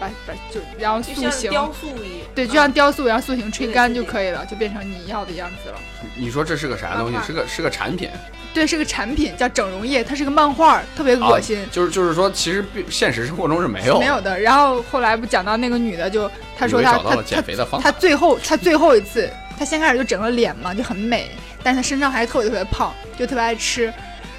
[0.00, 2.28] 把把就然后塑形，雕塑一样。
[2.34, 5.76] 对，就像雕塑，一样塑形吹干就可以了，就变成你要的样子了。
[6.16, 7.16] 你说这是个啥东西？
[7.24, 8.10] 是个是个产品，
[8.52, 11.64] 对，是个产品叫整容液，它是个漫画，特别恶心。
[11.70, 16.28] 就是就是说，其实并现实生活中是没有没有的，然后后来不讲到那个女的就，
[16.58, 17.88] 她说她她以为找到了减肥的方法。
[17.88, 19.30] 她最后她最后一次，
[19.62, 21.30] 她先开始就整了脸嘛，就很美，
[21.62, 23.94] 但是她身上还特别特别胖，就特别爱吃，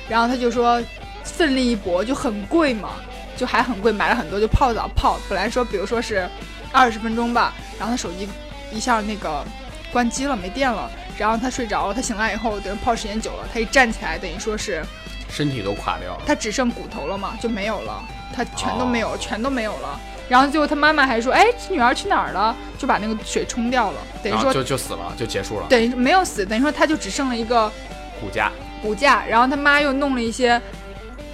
[0.09, 0.83] 然后他就说
[1.23, 2.95] 奋力一搏，就很贵嘛，
[3.37, 6.27] 就还很贵，买了很多就泡澡泡，本来说比如说是
[6.73, 8.27] 二十分钟吧，然后他手机
[8.69, 9.45] 一下那个
[9.93, 10.91] 关机了，没电了。
[11.17, 14.83] 然后他睡着了，他醒来以后，等于泡时间久了，他一站起来，等于说是
[15.29, 16.23] 身体都垮掉了。
[16.27, 18.03] 他只剩骨头了嘛，就没有了，
[18.35, 19.97] 他全都没有，哦全都没有了。
[20.29, 22.55] 然后最后他妈妈还说，哎，这女儿去哪儿了？
[22.77, 25.67] 就把那个水冲掉了，等于说就就死了，就结束了。
[25.69, 27.71] 等于没有死，等于说他就只剩了一个
[28.19, 28.51] 骨架，
[28.81, 29.25] 骨架。
[29.25, 30.61] 然后他妈又弄了一些，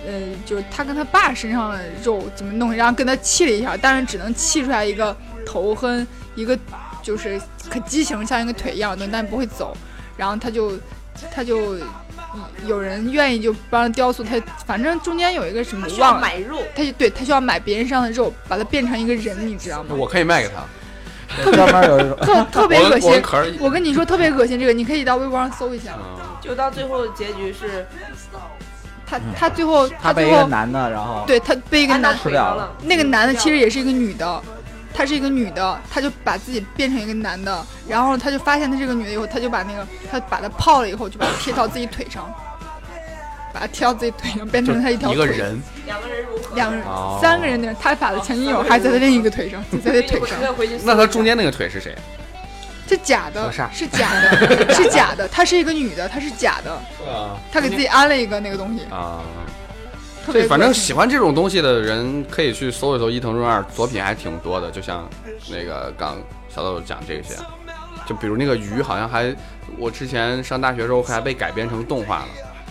[0.05, 0.13] 呃，
[0.45, 5.15] 就是他跟他爸身上的肉怎么弄，然后跟他气了一下，但是只能气出来一个
[5.45, 6.57] 头和一个
[7.01, 9.75] 就是可畸形像一个腿一样的，但不会走。
[10.17, 10.73] 然后他就
[11.33, 11.77] 他就
[12.65, 16.21] 有人愿意就帮他雕塑，他反正中间有一个什么他需要忘了。
[16.21, 19.95] 买肉，他就对他需要买别人身上的肉，把它变成一个人，你知道吗？
[19.95, 20.63] 我可以卖给他。
[21.51, 23.65] 专门有一种特特别恶心我我。
[23.65, 25.91] 我跟你说，特别恶心，这个你可以到微博上搜一下。
[25.95, 27.85] 嗯，就到最后的结局是
[29.05, 32.71] 他他最后他被一个最后男的，然后对他被一个男吃了。
[32.83, 34.41] 那个男的其实也是一个女的，
[34.99, 42.29] 她是一个女的，她就把自己变成一个男的，然后她就发现她是个女的以后，她就把那个她把她泡了以后，就把它贴到自己腿上，
[43.53, 45.15] 把它贴到自己腿上，变成她一条腿。
[45.15, 46.53] 一个人，两个人如何？
[46.53, 50.37] 两个人、哦三个人的，他把的前女友还在他另一个腿上，就在他腿上。
[50.83, 51.95] 那他中间那个腿是谁？
[52.85, 55.25] 这假的，是假的， 是假的。
[55.29, 56.73] 她是一个女的，她是假的，
[57.09, 59.21] 啊她给自己安了一个那个东西，啊。
[60.29, 64.69] 特别对，反正喜欢这种东西的人可以去搜一搜伊藤润二作品，还挺多的。
[64.69, 65.09] 就像
[65.49, 66.17] 那个刚
[66.47, 67.35] 小豆讲这些，
[68.07, 69.35] 就比如那个鱼，好像还
[69.77, 72.27] 我之前上大学时候还被改编成动画了，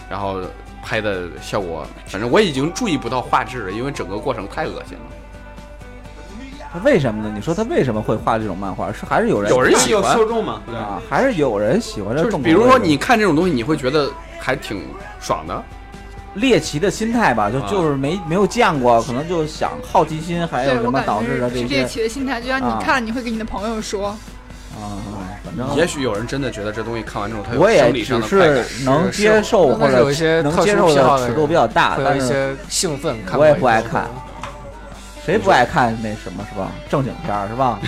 [0.08, 0.40] 然后
[0.84, 5.04] 拍的效果，反正我已经注意不到画质了，因为整个过程太恶心了。
[6.70, 7.32] 他为什么呢？
[7.34, 8.92] 你说他为什么会画这种漫画？
[8.92, 10.62] 是还是有人有人喜有欢受众嘛？
[10.66, 11.00] 对啊？
[11.08, 12.56] 还是有人喜欢这就是重口味的？
[12.56, 14.82] 比如说你看这种东西，你会觉得还挺
[15.18, 15.64] 爽的。
[16.38, 24.96] 猎奇的心态吧，就啊就是没没有见过，可能就想好奇心，还有什么导致的这些奇的心态，就像啊你看，你会给你的朋友说，啊，
[25.44, 28.64] 反正也许有人真的觉得这东西看完之后，他有我也生理上只的快感。
[28.64, 33.16] 是能接受或者有一些能接受的的尺度比较大，但是一些兴奋。
[33.26, 34.08] 看我也不爱看
[35.24, 36.72] 谁不爱看那什么是吧？
[36.88, 37.78] 正经片儿是吧？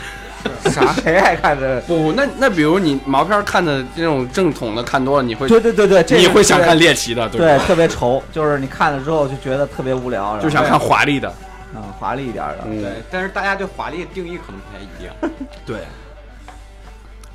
[0.71, 0.93] 啥？
[0.95, 1.81] 谁爱看这？
[1.83, 11.33] 不，那那比如你毛片看的这种正统的看多了，你会对对对对，这个你会想看猎奇的，对对，特别愁，就是你看了之后就觉得特别无聊，就想看华丽的。
[11.73, 12.65] 嗯华丽一点的。
[12.67, 15.15] 嗯，对，但是大家对华丽的定义可能不太一样。
[15.65, 15.77] 对。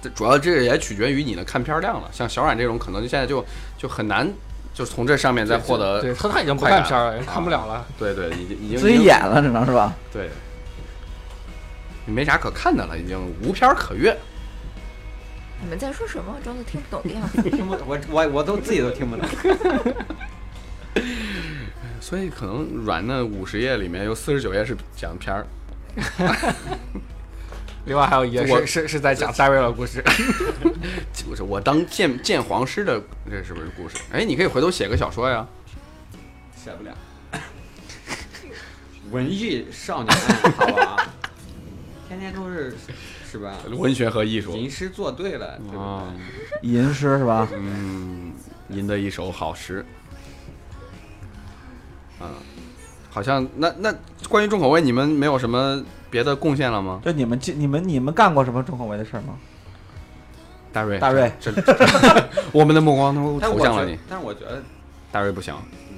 [0.02, 2.10] 这主要这也取决于你的看片量了。
[2.12, 3.44] 像小冉这种，可能现在就
[3.78, 4.30] 就很难，
[4.74, 7.86] 就从这上面再获得对他他已经不看片儿了，看不了了。
[7.98, 9.94] 对对，已经已经自己演了，只能是吧？
[10.12, 10.30] 对，
[12.06, 14.16] 没啥可看的了，已经无片儿可阅。
[15.62, 16.36] 你们在说什么？
[16.38, 17.42] 我装作听不懂的样子。
[17.50, 19.28] 听不，我我我都自己都听不懂。
[22.00, 25.48] 所以可能软的五十页里面有四十九页是讲片儿。
[27.86, 30.04] 另外还有一页我是是是在讲戴维尔故事，
[31.14, 33.96] 就是我当鉴鉴黄师的，这是不是故事？
[34.12, 35.48] 哎，你可以回头写个小说呀。
[36.56, 36.92] 写不了。
[39.12, 40.18] 文艺少年，
[40.58, 41.08] 好吧，
[42.08, 42.76] 天天都是
[43.32, 43.54] 是吧？
[43.72, 46.04] 文学和艺术吟诗作对了，对不啊
[46.62, 47.48] 对？，吟诗是吧？
[47.54, 48.34] 嗯，
[48.70, 49.86] 吟的一首好诗。
[52.22, 52.28] 嗯，
[53.10, 53.94] 好像那那
[54.30, 57.02] 关于重口味，你们没有什么别的贡献了吗？
[57.04, 59.36] 就你们这你们你们干过什么重口味的事儿吗？
[60.72, 61.64] 大瑞，大瑞这，这
[62.52, 64.62] 我们的目光都投向了你。，但是我觉得
[65.12, 65.56] 大瑞不行，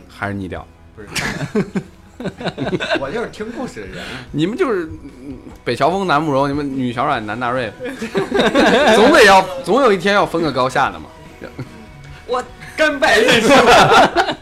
[0.07, 0.65] 还是低调。
[0.95, 1.07] 不是，
[2.99, 4.03] 我就是听故事的人。
[4.31, 4.85] 你们就是
[5.21, 7.71] 嗯北乔峰、南慕容，你们女小冉、男大瑞，
[8.95, 11.05] 总得要总有一天要分个高下的嘛。
[12.27, 12.43] 我
[12.75, 14.37] 甘拜认输了，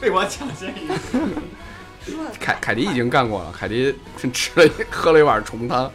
[0.00, 1.28] 被我抢先一步。
[2.40, 3.94] 凯凯迪已经干过了，凯迪
[4.32, 5.90] 吃了一喝了一碗虫汤。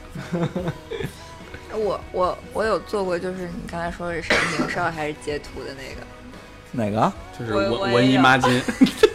[1.74, 6.02] 我我我有做过，就是你刚才说的是明少还是截图的那个，
[6.72, 7.12] 哪个？
[7.38, 8.62] 就是文文姨妈巾，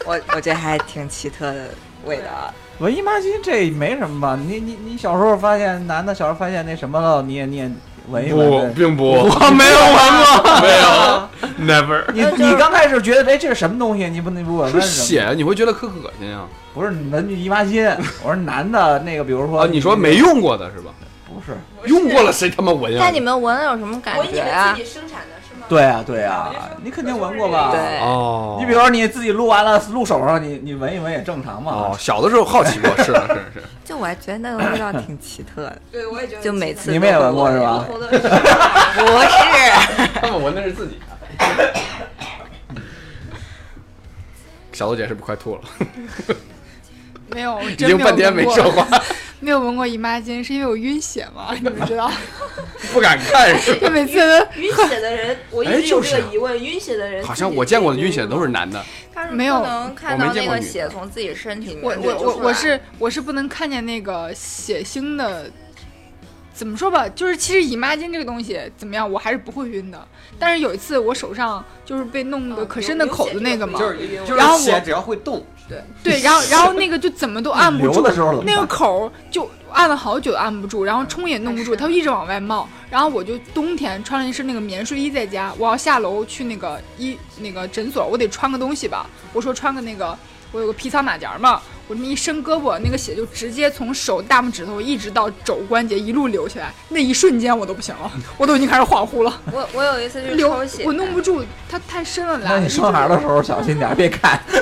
[0.06, 1.70] 我我觉得还挺奇特的
[2.04, 2.54] 味道啊。
[2.78, 4.38] 文艺妈巾这没什么吧？
[4.40, 7.70] 你你你小时候发现男的小时候发现那什么了，你也你也
[8.08, 8.72] 闻一闻不，呗。
[8.74, 12.02] 并不，我没有闻过，没有，never。
[12.12, 14.08] 你你刚开始觉得哎这是什么东西？
[14.08, 15.06] 你不你不闻是闻什么？
[15.06, 16.48] 血，你会觉得可恶心啊！
[16.74, 17.88] 不是闻姨妈巾。
[18.24, 20.90] 我说男的那个，比如说哦，你说没用过的是吧？
[21.28, 21.56] 不是？
[21.88, 22.98] 用过了谁他妈闻呀？
[23.00, 24.82] 那你们闻了有什么感觉啊自？
[24.82, 25.36] 己生产的？
[25.72, 26.50] 对啊对啊，
[26.84, 27.70] 你肯定闻过吧？
[27.72, 31.72] 对哦，你比如说你自己录完了录手上，你你闻一闻也正常嘛。
[31.72, 33.12] 哦，小的时候好奇过，是 是
[33.54, 33.62] 是。
[33.82, 36.42] 就我还觉得那个味道挺奇特的，对，我也觉得。
[36.42, 37.86] 就每次你们也闻过是吧？
[37.88, 38.18] 不 是。
[40.20, 41.72] 他们闻的是自己的。
[44.74, 45.62] 小豆姐是不是快吐了？
[47.34, 49.02] 没有，已真没有经半天没闻过说话，
[49.40, 51.54] 没有闻过姨妈巾，是因为我晕血吗？
[51.60, 52.10] 你们知道？
[52.92, 53.86] 不敢看是吧？
[53.86, 54.18] 就每次
[54.56, 58.82] 晕血的人，我一有这个疑问，晕血的人好像我见过的晕血都是男的。
[59.14, 65.50] 他是没有不能看我没到那个见过血从自己身体里我面流出来我我我是我是不能看见那个血腥的，
[66.54, 67.06] 怎么说吧？
[67.10, 70.08] 就是其实姨妈巾这个东西怎么样，我还是不会晕的。
[70.38, 78.02] 但是有一次我手上就是被弄得嗯可深的口子那个嘛，就是就然后血只要会动，对对，然后然后那个就怎么都按不住，
[78.44, 82.68] 那个口儿就按了好久按不住，然后冲也弄不住，它就一直往外冒。
[82.90, 89.06] 然后我就冬天穿了一身那个棉睡衣在家，我要下楼去那个医那个诊所，我得穿个东西吧。
[89.32, 90.14] 我说穿个那个，
[90.50, 102.50] 我有个皮草马甲嘛，我这么一伸胳膊，那个血就直接从手大拇指头一直到肘关节一路流起来，那一瞬间我都不行了，我都已经开始恍惚了，我我有一次就是流血，我弄不住，它太深了来。
[102.50, 104.38] 那你生孩儿的时候小心点，别看。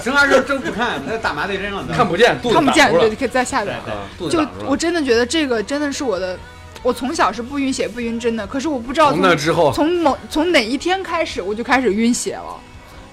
[0.00, 1.92] 生孩时候真不看，那打麻醉针了都。
[1.92, 3.76] 看不见，肚子看不见，对，可以再下边。
[3.76, 6.38] 啊肚子就我真的觉得这个真的是我的，
[6.82, 12.60] 我从小是不晕血不晕针的，可是我不知道从从那之后，从某从哪一天开始我就开始晕血了，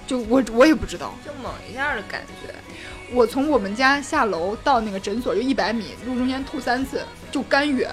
[0.06, 1.14] 就我我也不知道。
[1.24, 2.54] 就猛一下的感觉。
[3.12, 7.86] 我从我们家下楼到那个诊所就一百米，路中间吐三次，就干哕，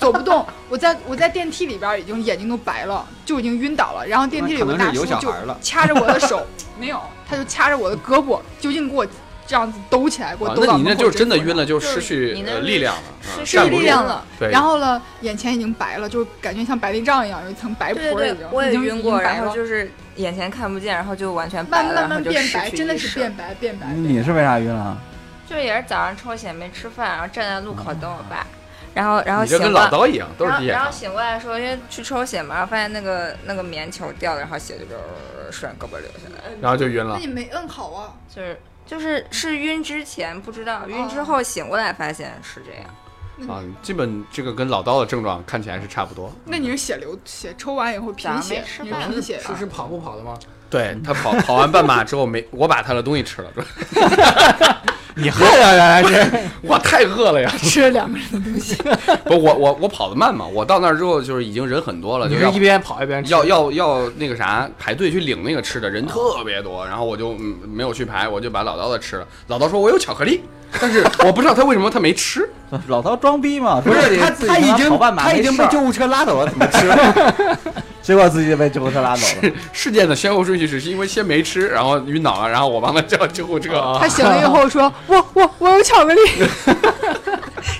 [0.00, 0.44] 走不动。
[0.68, 4.04] 我在我在电梯里边已经眼睛都白了，就已经晕倒了。
[4.06, 6.44] 然后电梯里有个大叔就小孩掐着我的手，
[6.78, 9.06] 没有，他就掐着我的胳膊，就硬给我
[9.46, 14.24] 这样子兜起来，给我啊抖到那你那就是真的晕了，就就是失去力量了，啊失失去力量了。
[14.38, 23.86] 对，然后呢，眼前已经白了，就感觉像白内障一样，有一层白对婆儿已经对对，我也已经晕过，已经白然后就是眼前看不见，然后就完全白了，慢慢然后就失慢变白，真的去意识是变白变白。
[23.88, 24.96] 你是为啥晕了？
[25.46, 28.46] 就也是早上抽血没吃饭，然后站在路口等我爸，
[28.94, 30.90] 然后然后你这跟醒过老刀一样，都是然后然后。
[30.90, 37.26] 醒过来说，因为去抽血嘛，然后发现那个那个棉球掉了，然后血就呃顺着胳膊流下来，然后就晕了那你。
[37.26, 38.14] 没摁好啊？
[38.28, 42.84] 就是就是是晕之前不知道，晕之后醒过来发现是这样。
[43.48, 46.32] 啊，基本这个跟老刀的症状看起来是差不多。
[46.44, 50.38] 那你是血流血抽完以后贫血你是饭贫血是是跑步跑的吗？
[50.74, 53.48] 对他跑跑完半马之后没，我把他的东西吃了，
[55.14, 56.30] 你饿呀，原来是。
[56.62, 57.48] 我太饿了呀！
[57.62, 58.74] 吃了两个人的东西。
[59.26, 69.26] 不，我我我跑得慢嘛，我到那儿之后就是已经人很多了，就是一边跑一边吃要要要那个啥排队去领那个吃的，人特别多，然后我就嗯没有去排，我就把老刀的吃了。
[69.46, 70.40] 老刀说我有巧克力，
[70.80, 72.48] 但是我不知道他为什么他没吃。
[72.88, 76.92] 老头装逼嘛，不是他，他已经他已经被救护车拉走了，怎么吃？
[78.02, 79.52] 结果自己被救护车拉走了。
[79.72, 83.96] 事件的先后顺序是因为先没吃，然后晕倒了，然后我帮他叫救护车。
[84.00, 86.20] 他醒了以后说：“我我我有巧克力。”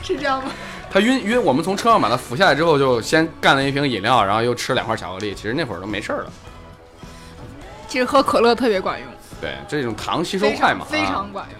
[0.03, 0.51] 是这样吗？
[0.90, 5.34] 他晕晕，我们从车上把他扶下来之后，就先干了一瓶饮料，然后又吃两块巧克力。
[5.34, 6.32] 其实那会儿都没事儿了。
[7.88, 9.09] 其实喝可乐特别管用，
[9.40, 11.59] 对，这种糖吸收快嘛，常非啊常管用。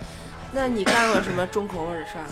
[0.55, 2.25] 那你干过什么重口味的事儿？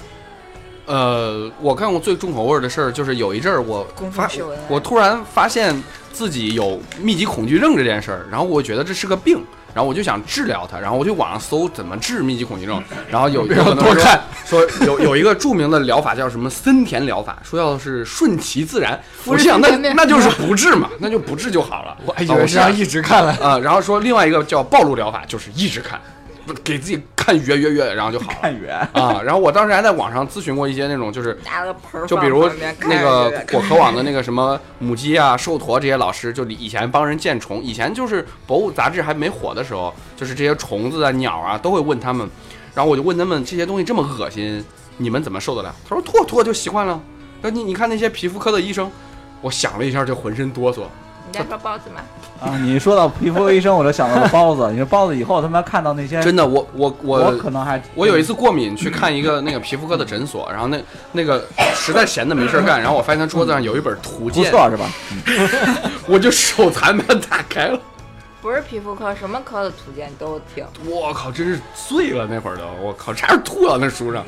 [0.86, 4.28] 呃，我干过最重口味的事儿，就是有一阵儿我发
[4.68, 5.74] 我突然发现
[6.12, 9.42] 自己有密集恐惧症这件事儿，然后我觉得这是个病，
[9.74, 14.04] 然后我就想治疗它，然后我就网上搜怎么治密集恐惧症， 然后有有很多人
[14.44, 21.96] 说说有有一个著名的疗法叫什么森田疗法，说要是顺其自然，我心想那那就是不治嘛， 那就不治就好了。
[22.04, 23.32] 我还以啊为是要一直看了。
[23.36, 26.21] 啊、然后说另外一个叫暴露疗法，就是一直看，不
[26.64, 28.38] 给自己看圆圆圆，然后就好了。
[28.40, 31.38] 看圆，啊，然后我当时还在网上咨询过一些那种，就是
[32.06, 32.48] 就比如
[32.80, 42.28] 那个果壳网的那个什么母鸡啊、 寿驼这些老师，就以前帮人见虫，以前就是博物杂志还没火的时候，就是这些虫子啊、鸟啊都会问他们，
[42.74, 44.64] 然后我就问他们这些东西这么恶心，
[44.96, 45.74] 你们怎么受得了？
[45.88, 47.00] 他说吐吐就习惯了。
[47.40, 48.90] 那你你看那些皮肤科的医生，
[49.40, 50.82] 我想了一下就浑身哆嗦。
[51.32, 52.02] 你在说包子吗？
[52.42, 52.58] 啊！
[52.58, 54.70] 你说到皮肤医生，我就想到了包子。
[54.70, 60.78] 你说包子以后他妈看到那些，真的，我我我我可能还我有一次过敏去看一个那个皮肤科的诊所，然后那
[61.12, 61.42] 那个
[61.74, 64.90] 实在闲的没事儿干，然后我发现他桌子上有一本图不鉴，错是吧？
[66.06, 67.80] 我就手残把它打开了。
[68.42, 70.66] 不是皮肤科，什么科的图鉴都听。
[70.84, 74.24] 我靠，真是醉了那会儿都，我靠，差点吐到那书上。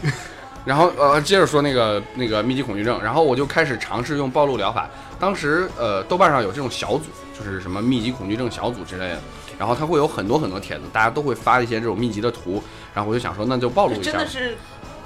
[0.65, 4.89] 然后呃，接着说那个那个密集恐惧症，然后我就开始尝试用暴露疗法。
[5.21, 7.05] 当时呃，豆瓣上有这种小组，
[7.39, 9.19] 就是什么密集恐惧症小组之类的，
[9.59, 12.63] 然后它会有很多很多帖子，大家都会发一些这种密集的图，
[12.95, 14.57] 然后我就想说，那就暴露一下真的是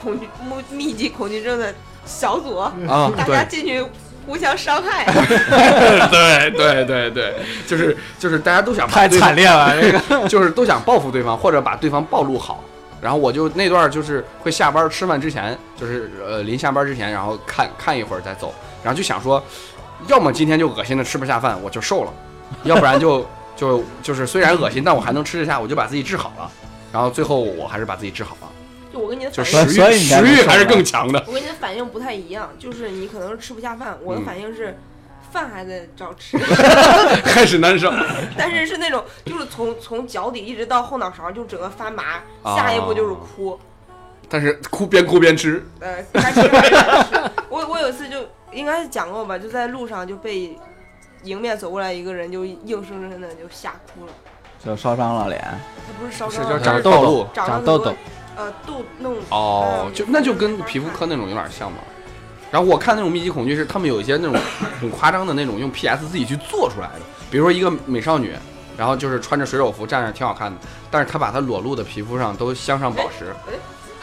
[0.02, 0.28] 恐惧
[0.70, 2.72] 密密集恐惧症的小组，啊，
[3.16, 3.84] 大家进去
[4.26, 5.04] 互相伤害。
[6.10, 7.34] 对对对对，
[7.66, 12.62] 就是就是大家都想把太惨烈了，这个 就是都想报复对方，或者把对方暴露好。
[13.00, 19.42] 然后我就那段就是会下班吃饭之前，就是呃临下班之前，然后看看一会儿再走，然后就想说，
[20.06, 22.12] 要么今天就恶心的吃不下饭，我就瘦了，
[22.64, 23.26] 要不然就
[23.56, 26.50] 就 就是虽然恶心，但我还能吃得下，我就把自己治好了。
[26.92, 28.48] 然后最后我还是把自己治好了，
[28.92, 31.22] 就我跟你的就反应，食欲还是更强的。
[31.26, 34.78] 我跟你的反应不太一样，就是你可能是吃不下饭，我的嗯反应是
[35.30, 36.38] 饭还在照吃，
[37.24, 37.92] 开始难受。
[38.36, 43.58] 但是是那种就是从从脚底一直到后脑勺就整个发麻，哦下一步就是哭。
[44.30, 46.74] 但是哭边哭边吃，呃，该吃还是
[47.10, 47.30] 吃。
[47.48, 48.18] 我我有一次就
[48.52, 50.54] 应该是讲过吧，就在路上就被
[51.22, 54.12] 迎面走过来一个人，就硬生生的就吓哭了。
[54.62, 55.40] 就烧伤了脸。
[55.40, 57.94] 他不是烧伤了，就是长痘痘，长痘痘。
[58.36, 61.78] 呃痘弄哦，嗯就那就跟皮肤科那种有点像嘛。
[62.50, 64.34] 然后我看那种密集恐惧是他们有一些那种
[64.80, 68.32] 很夸张的那种用 PS 自己去做出来的，比如说一个美少女，
[68.76, 70.58] 然后就是穿着水手服站着挺好看的，
[70.90, 73.34] 但是她把她裸露的皮肤上都镶上宝石，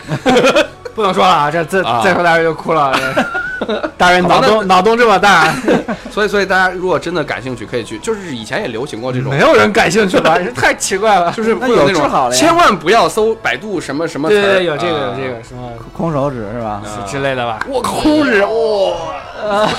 [0.95, 2.93] 不能说了啊，这这啊再说大人就哭了。
[2.93, 3.25] 这
[3.97, 5.53] 大人脑洞脑洞这么大，
[6.11, 9.39] 所以所以大家如果真的感兴趣，可以去，就是以前也流行过这种没。
[9.39, 10.37] 有人感兴趣吧？
[10.37, 11.31] 这太奇怪了。
[11.31, 16.81] 就是会有那种治好了呀千万不要搜百度什么什么词，对对对，有这个有啊这个什么空手指是吧？
[16.83, 17.59] 啊之类的吧？
[17.67, 19.69] 我空指哇，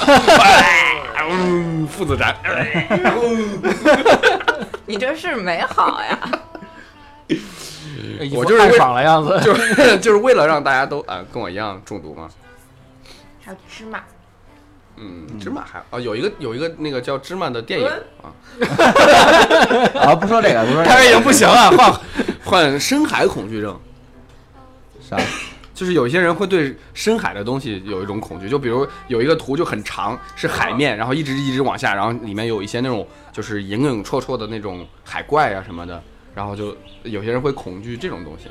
[1.31, 2.35] 嗯，父子斩，
[4.87, 6.19] 你这是美好呀？
[8.33, 9.41] 我就是为爽的样子。
[9.43, 12.29] 就是 就是为了让大家都啊、跟我一样中毒嘛。
[13.43, 14.01] 还有芝麻，
[14.97, 17.87] 嗯，芝麻还啊，有一个有一个那个叫芝麻的电影
[18.23, 18.33] 啊，
[20.01, 22.01] 啊，不说这个，不说这个，他已经不行了，换
[22.45, 23.79] 换深海恐惧症。
[25.01, 25.17] 啥？
[25.77, 36.03] 就是有些人会对深海的东西有一种恐惧，就比如有一个图就很长，是海面，然后一直一直往下，然后里面有一些那种就是影影绰绰的那种海怪啊什么的，
[36.37, 38.51] 然后就有些人会恐惧这种东西。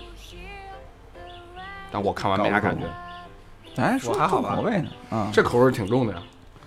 [1.92, 2.86] 但我看完没啥感觉，
[3.76, 6.20] 咱说我还好吧重口味呢，啊，这口味挺重的呀，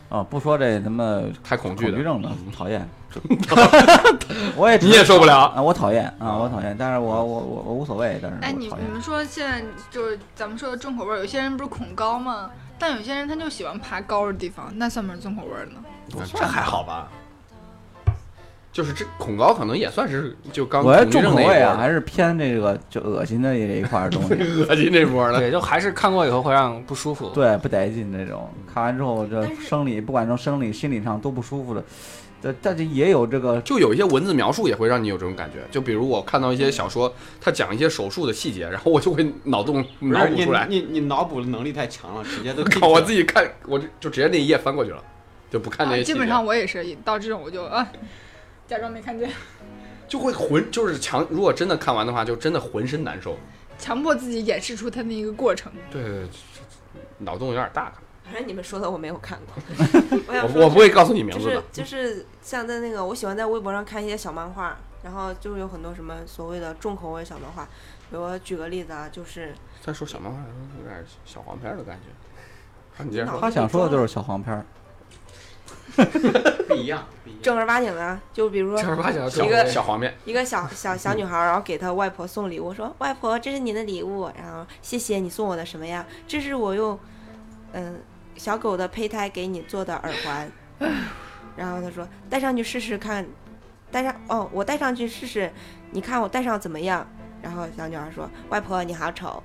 [0.08, 1.90] 啊，不说这他妈太恐惧的。
[1.90, 2.88] 恐惧症的，讨厌。
[4.54, 8.52] 我也你也受不了啊，我讨厌啊，我讨厌，但是我我我我无所谓，但是哎。
[8.52, 12.48] 你你们说现在就是咱们说的重口味儿，有些人不是恐高吗？
[12.78, 15.82] 但有些人他就喜欢爬高的地方，那算不算重口味儿呢？
[16.32, 17.08] 这还好吧？
[18.78, 24.34] 就是这恐高可能也算是就刚我重口味啊，还是偏这个就恶心的这一块儿东西，
[24.70, 25.40] 恶心这波的。
[25.40, 27.28] 对，就还是看过以后会让不舒服。
[27.30, 28.48] 对，不得劲那种。
[28.72, 31.82] 看完之后，这生理不管从生理、心理上都不舒服的，
[32.40, 45.02] 但但是也有这个就有一些文字描述也会让你有这种感觉，就比如我看到一些小说，他讲一些手术的细节，然后我就会脑洞脑补出来，你你脑补的能力太强了，直接都 可以看我自己看，我就就直接那一页翻过去了，
[45.50, 47.88] 就不看那些基本上我也是到这种我就啊，
[48.68, 49.28] 假装没看见，
[50.06, 53.36] 就会浑就是强，如果真的看完的话，就真的浑身难受。
[53.78, 55.72] 强迫自己演示出它那一个过程。
[55.90, 56.28] 对对对，
[57.18, 57.92] 脑洞有点大。
[58.24, 59.54] 反正你们说的我没有看过。
[60.28, 61.62] 我想我我不会告诉你名就是字的。
[61.72, 67.64] 就是像在那个，我喜欢在微博上看一些小漫画，然后就是有很多什么所谓的重口味小漫画。
[68.10, 70.38] 比如我举个例子啊，就是再说小漫画
[70.82, 73.02] 有点小黄片的感觉。
[73.02, 73.40] 啊，你接着说。
[73.40, 74.66] 他想说的就是小黄片儿。
[76.68, 77.42] 不一样，不一样。
[77.42, 86.05] 正儿八经的，就比如说正儿八经的一个小黄面，一个小小小女孩，然后给她外婆送礼物，说：“外婆，这是你的礼物，然后谢谢你送我的什么呀？
[86.26, 86.99] 这是我用
[87.72, 88.01] 嗯
[88.36, 90.51] 小狗的胚胎给你做的耳环。
[91.57, 93.26] ”然后她说：“戴上去试试看，
[93.90, 95.51] 戴上哦，我戴上去试试，
[95.90, 97.07] 你看我戴上怎么样？”
[97.42, 99.42] 然后小女孩说：“外婆你好丑。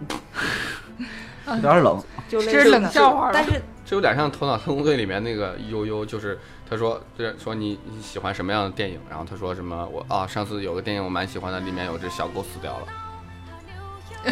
[1.46, 6.38] 有点冷，”就这是冷笑话但是这有点像《头脑特工队》里面那个悠悠，就是
[6.68, 9.00] 他说，就是说你你喜欢什么样的电影？
[9.08, 12.86] 然后他说什么我啊，上次有个电影我蛮喜欢的，里面有只小狗死掉了，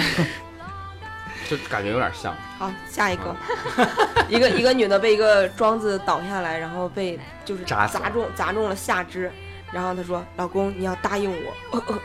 [1.48, 2.32] 就感觉有点像。
[2.58, 3.34] 好，下一个，
[4.28, 9.32] 一个一个女的被一个桩子倒下来，然后被就是砸中砸中了下肢，
[9.72, 11.98] 然后她说：“老公，你要答应我，呃呃，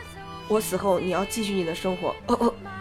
[0.48, 2.14] 我死后你要继续你的生活，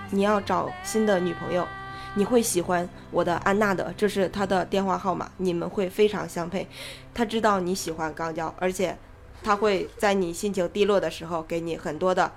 [0.10, 1.68] 你要找新的女朋友，
[2.16, 6.68] 你会喜欢我的安娜的，这是她的电话号码，你们会非常相配。
[7.14, 8.98] 他知道你喜欢钢胶，而且
[9.44, 12.32] 他会在你心情低落的时候给你很多的，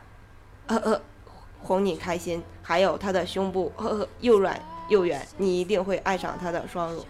[0.67, 1.01] 呃呃。”
[1.63, 7.05] 哄你开心，还有他的胸部呵呵又软又圆，你一定会爱上他的双乳。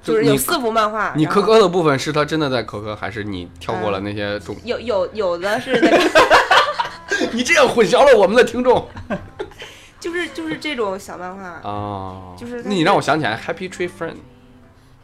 [0.00, 4.54] 就是有四幅漫画，你磕磕的部分是他真的在磕磕，还是你跳过了那些重？
[4.62, 8.86] 有有有的是那个， 你这样混淆了我们的听众
[10.04, 11.42] 就是就是这种小漫画。
[11.68, 12.36] 啊！
[12.36, 14.10] 就是那你让我想起来《Happy Tree Friend》，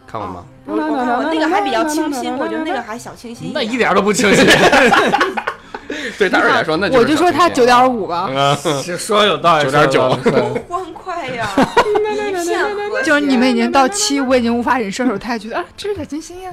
[0.07, 0.45] 看过吗？
[0.67, 3.53] 我我看过那个还比较清新，我觉得那个还小清新。
[3.55, 4.45] 那一点都不清新，
[6.19, 8.29] 对大瑞来说，那我就说他九点点五吧，
[8.85, 11.49] 是说有道理，9.9说有道理 多欢快呀！
[11.57, 13.05] 一片。
[13.05, 16.53] 就是你们已经到七，我已经无法忍受的时候，他还觉得啊，这是小清新呀。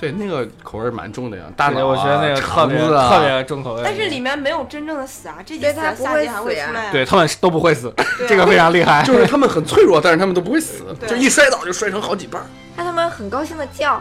[0.00, 6.92] 对那个口味蛮重的呀，大对脑啊我觉得那个特别特别重口味，但是里面没有真正的死啊，这集对死了，他不会下集还会死呀出来啊。
[6.92, 7.92] 对他们都不会死，
[8.26, 9.02] 这个非常厉害。
[9.02, 12.46] 就是他们很脆弱，但是他们都不会死，就一摔倒就摔成好几半儿。
[12.76, 14.00] 让他们很高兴的叫，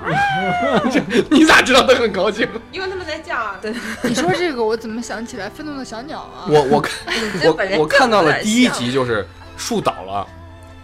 [1.30, 2.48] 你咋知道他很高兴？
[2.72, 3.58] 因为他们在叫啊。
[3.62, 3.74] 对。
[4.04, 6.48] 你说这个，我怎么想起来愤怒的小鸟啊？
[6.48, 6.94] 我我看
[7.42, 9.28] 这本人我我看到了第一集就是
[9.58, 10.26] 树倒了，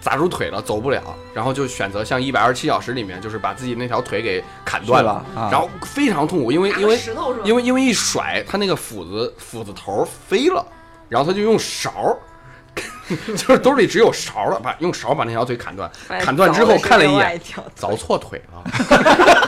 [0.05, 1.01] 砸住腿了，走不了，
[1.33, 6.99] 然后就选择像《一百二十七小时》里面，就是把自己那条腿给砍断了啊然后非常痛苦，因为因为？
[7.43, 10.63] 因为因为一甩，他那个斧子斧子头飞了，
[11.09, 12.15] 然后他就用勺。
[13.35, 15.89] 就是兜里只有勺了，把用勺把那条腿砍断，
[16.21, 17.41] 砍断之后看了一眼，
[17.75, 18.63] 凿错腿了。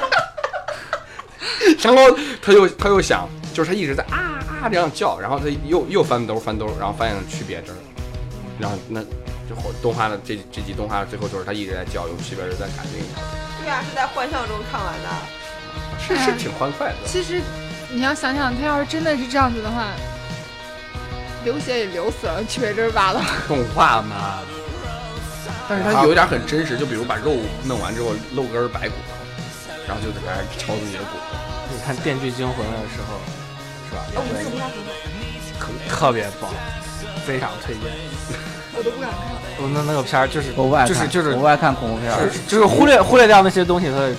[1.83, 7.75] 然后他又他又想，就是他一直在啊啊这样叫，然后他又又翻兜翻兜，然后发现区别这儿，
[8.57, 9.01] 然后那
[9.47, 13.23] 这会动画的这这集动画最后就是他一直在叫，用区别针在砍另一条，
[13.61, 15.09] 对啊，是在幻象中看完的。
[15.99, 16.95] 是是挺欢快的。
[17.05, 17.41] 其实
[17.89, 19.87] 你要想想，他要是真的是这样子的话，
[21.43, 23.21] 流血也流死了，区别针拔了。
[23.47, 24.39] 动画嘛，
[25.67, 29.15] 但是他有一点很真实，就比如把肉弄完之后露根白骨头，
[29.87, 31.37] 然后就在那儿敲自己的骨头。
[31.71, 33.19] 你看《电锯惊魂》的时候，
[33.89, 34.05] 是吧？
[34.15, 34.21] 哦，
[35.89, 36.49] 特别棒，
[37.27, 37.83] 非常推荐。
[38.71, 39.19] 我都不敢看。
[39.59, 42.31] 我那那个片儿就是我不爱看，就是就是我不爱看恐怖片儿。
[42.47, 44.15] 就是忽略忽略掉那些东西，它的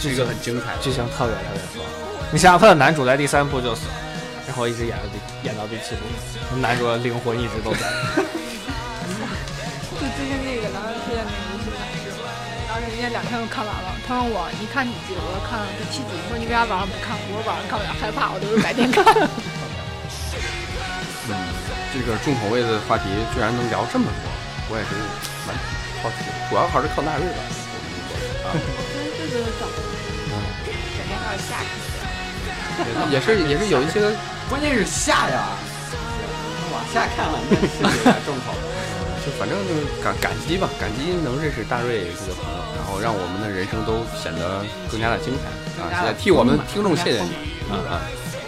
[0.00, 1.86] 是一个很精彩剧情特别特别爽。
[2.32, 3.94] 你想想，他的男主在第三部就死了，
[4.48, 6.02] 然后一直演到第演到第七部，
[6.58, 7.78] 男主的灵魂一直都在。
[9.98, 12.08] 就最近那个狼人推荐那个《无心法师》，
[12.68, 13.92] 然后人家两天都看完了。
[14.06, 15.14] 他问我你看几集？
[15.16, 16.16] 我说看了第七集。
[16.24, 17.18] 他说你为啥晚上不看？
[17.28, 19.04] 我说晚上看有点，害怕，我都是白天看。
[21.88, 24.30] 嗯，这个重口味的话题居然能聊这么多，
[24.70, 24.94] 我也是
[25.46, 25.56] 蛮
[26.02, 27.40] 好奇的，主要还是靠大瑞吧。
[28.44, 28.52] 啊，
[29.16, 29.66] 这就是早，
[30.96, 31.68] 肯定还有下集。
[33.10, 34.00] 也是也是有一些
[34.48, 35.48] 关键是下呀，
[36.72, 38.54] 往下看了那是有点重口。
[39.26, 45.50] 就反正就是感感激吧，感激能认识大瑞这个朋友，然后让我们的人生都显得更加的精彩
[45.82, 46.06] 啊！
[46.06, 47.30] 也替我们听众谢谢你
[47.68, 48.00] 啊啊！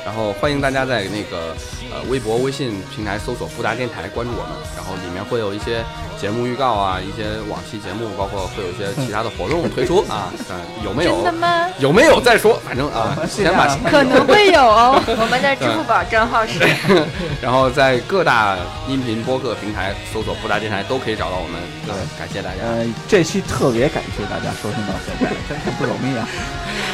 [0.07, 1.55] 然后欢迎大家在那个
[1.93, 5.85] 呃微博、微信平台搜索“布达电台”关注我们，然后里面会有一些
[6.21, 10.33] 节目预告啊，一些往期节目，包括会有一些其他的活动推出啊。
[10.51, 11.17] 嗯，有没有？
[11.17, 11.67] 真的吗？
[11.79, 12.61] 有没有再说？
[12.65, 15.03] 反正啊，先把可能会有哦。
[15.19, 16.61] 我们的支付宝账号是。
[17.43, 18.57] 然后在各大
[18.89, 21.61] 音频播客平台搜索“布达电台”都可以找到我们。
[21.87, 22.63] 对，感谢大家。
[22.63, 26.29] 呃，这期特别感谢大家收听到现在，真是不容易啊。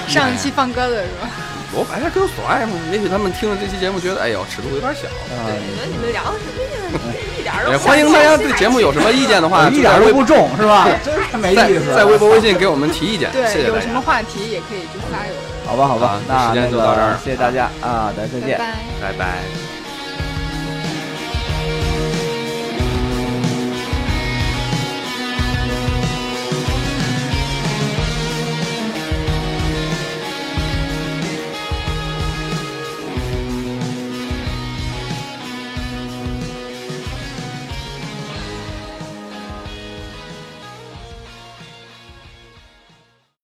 [0.08, 1.28] 上一期放鸽子是吧？
[1.72, 5.02] 我反正跟索爱嘛，也许他们听了这期节目觉得，哎呦，尺度有点小。
[5.46, 10.88] 对，你们你们聊的什么呀 一点儿都也欢迎大家对节目有什么意见的话，一点都不重是吧？
[11.04, 11.94] 真是没意思。
[11.94, 15.38] 在微博、微信给我们提意见，谢谢对，有什么话题也可以就发给我。
[15.66, 19.75] 好吧，好吧，那时间就到这儿，谢谢大家啊，大家再见，拜拜拜。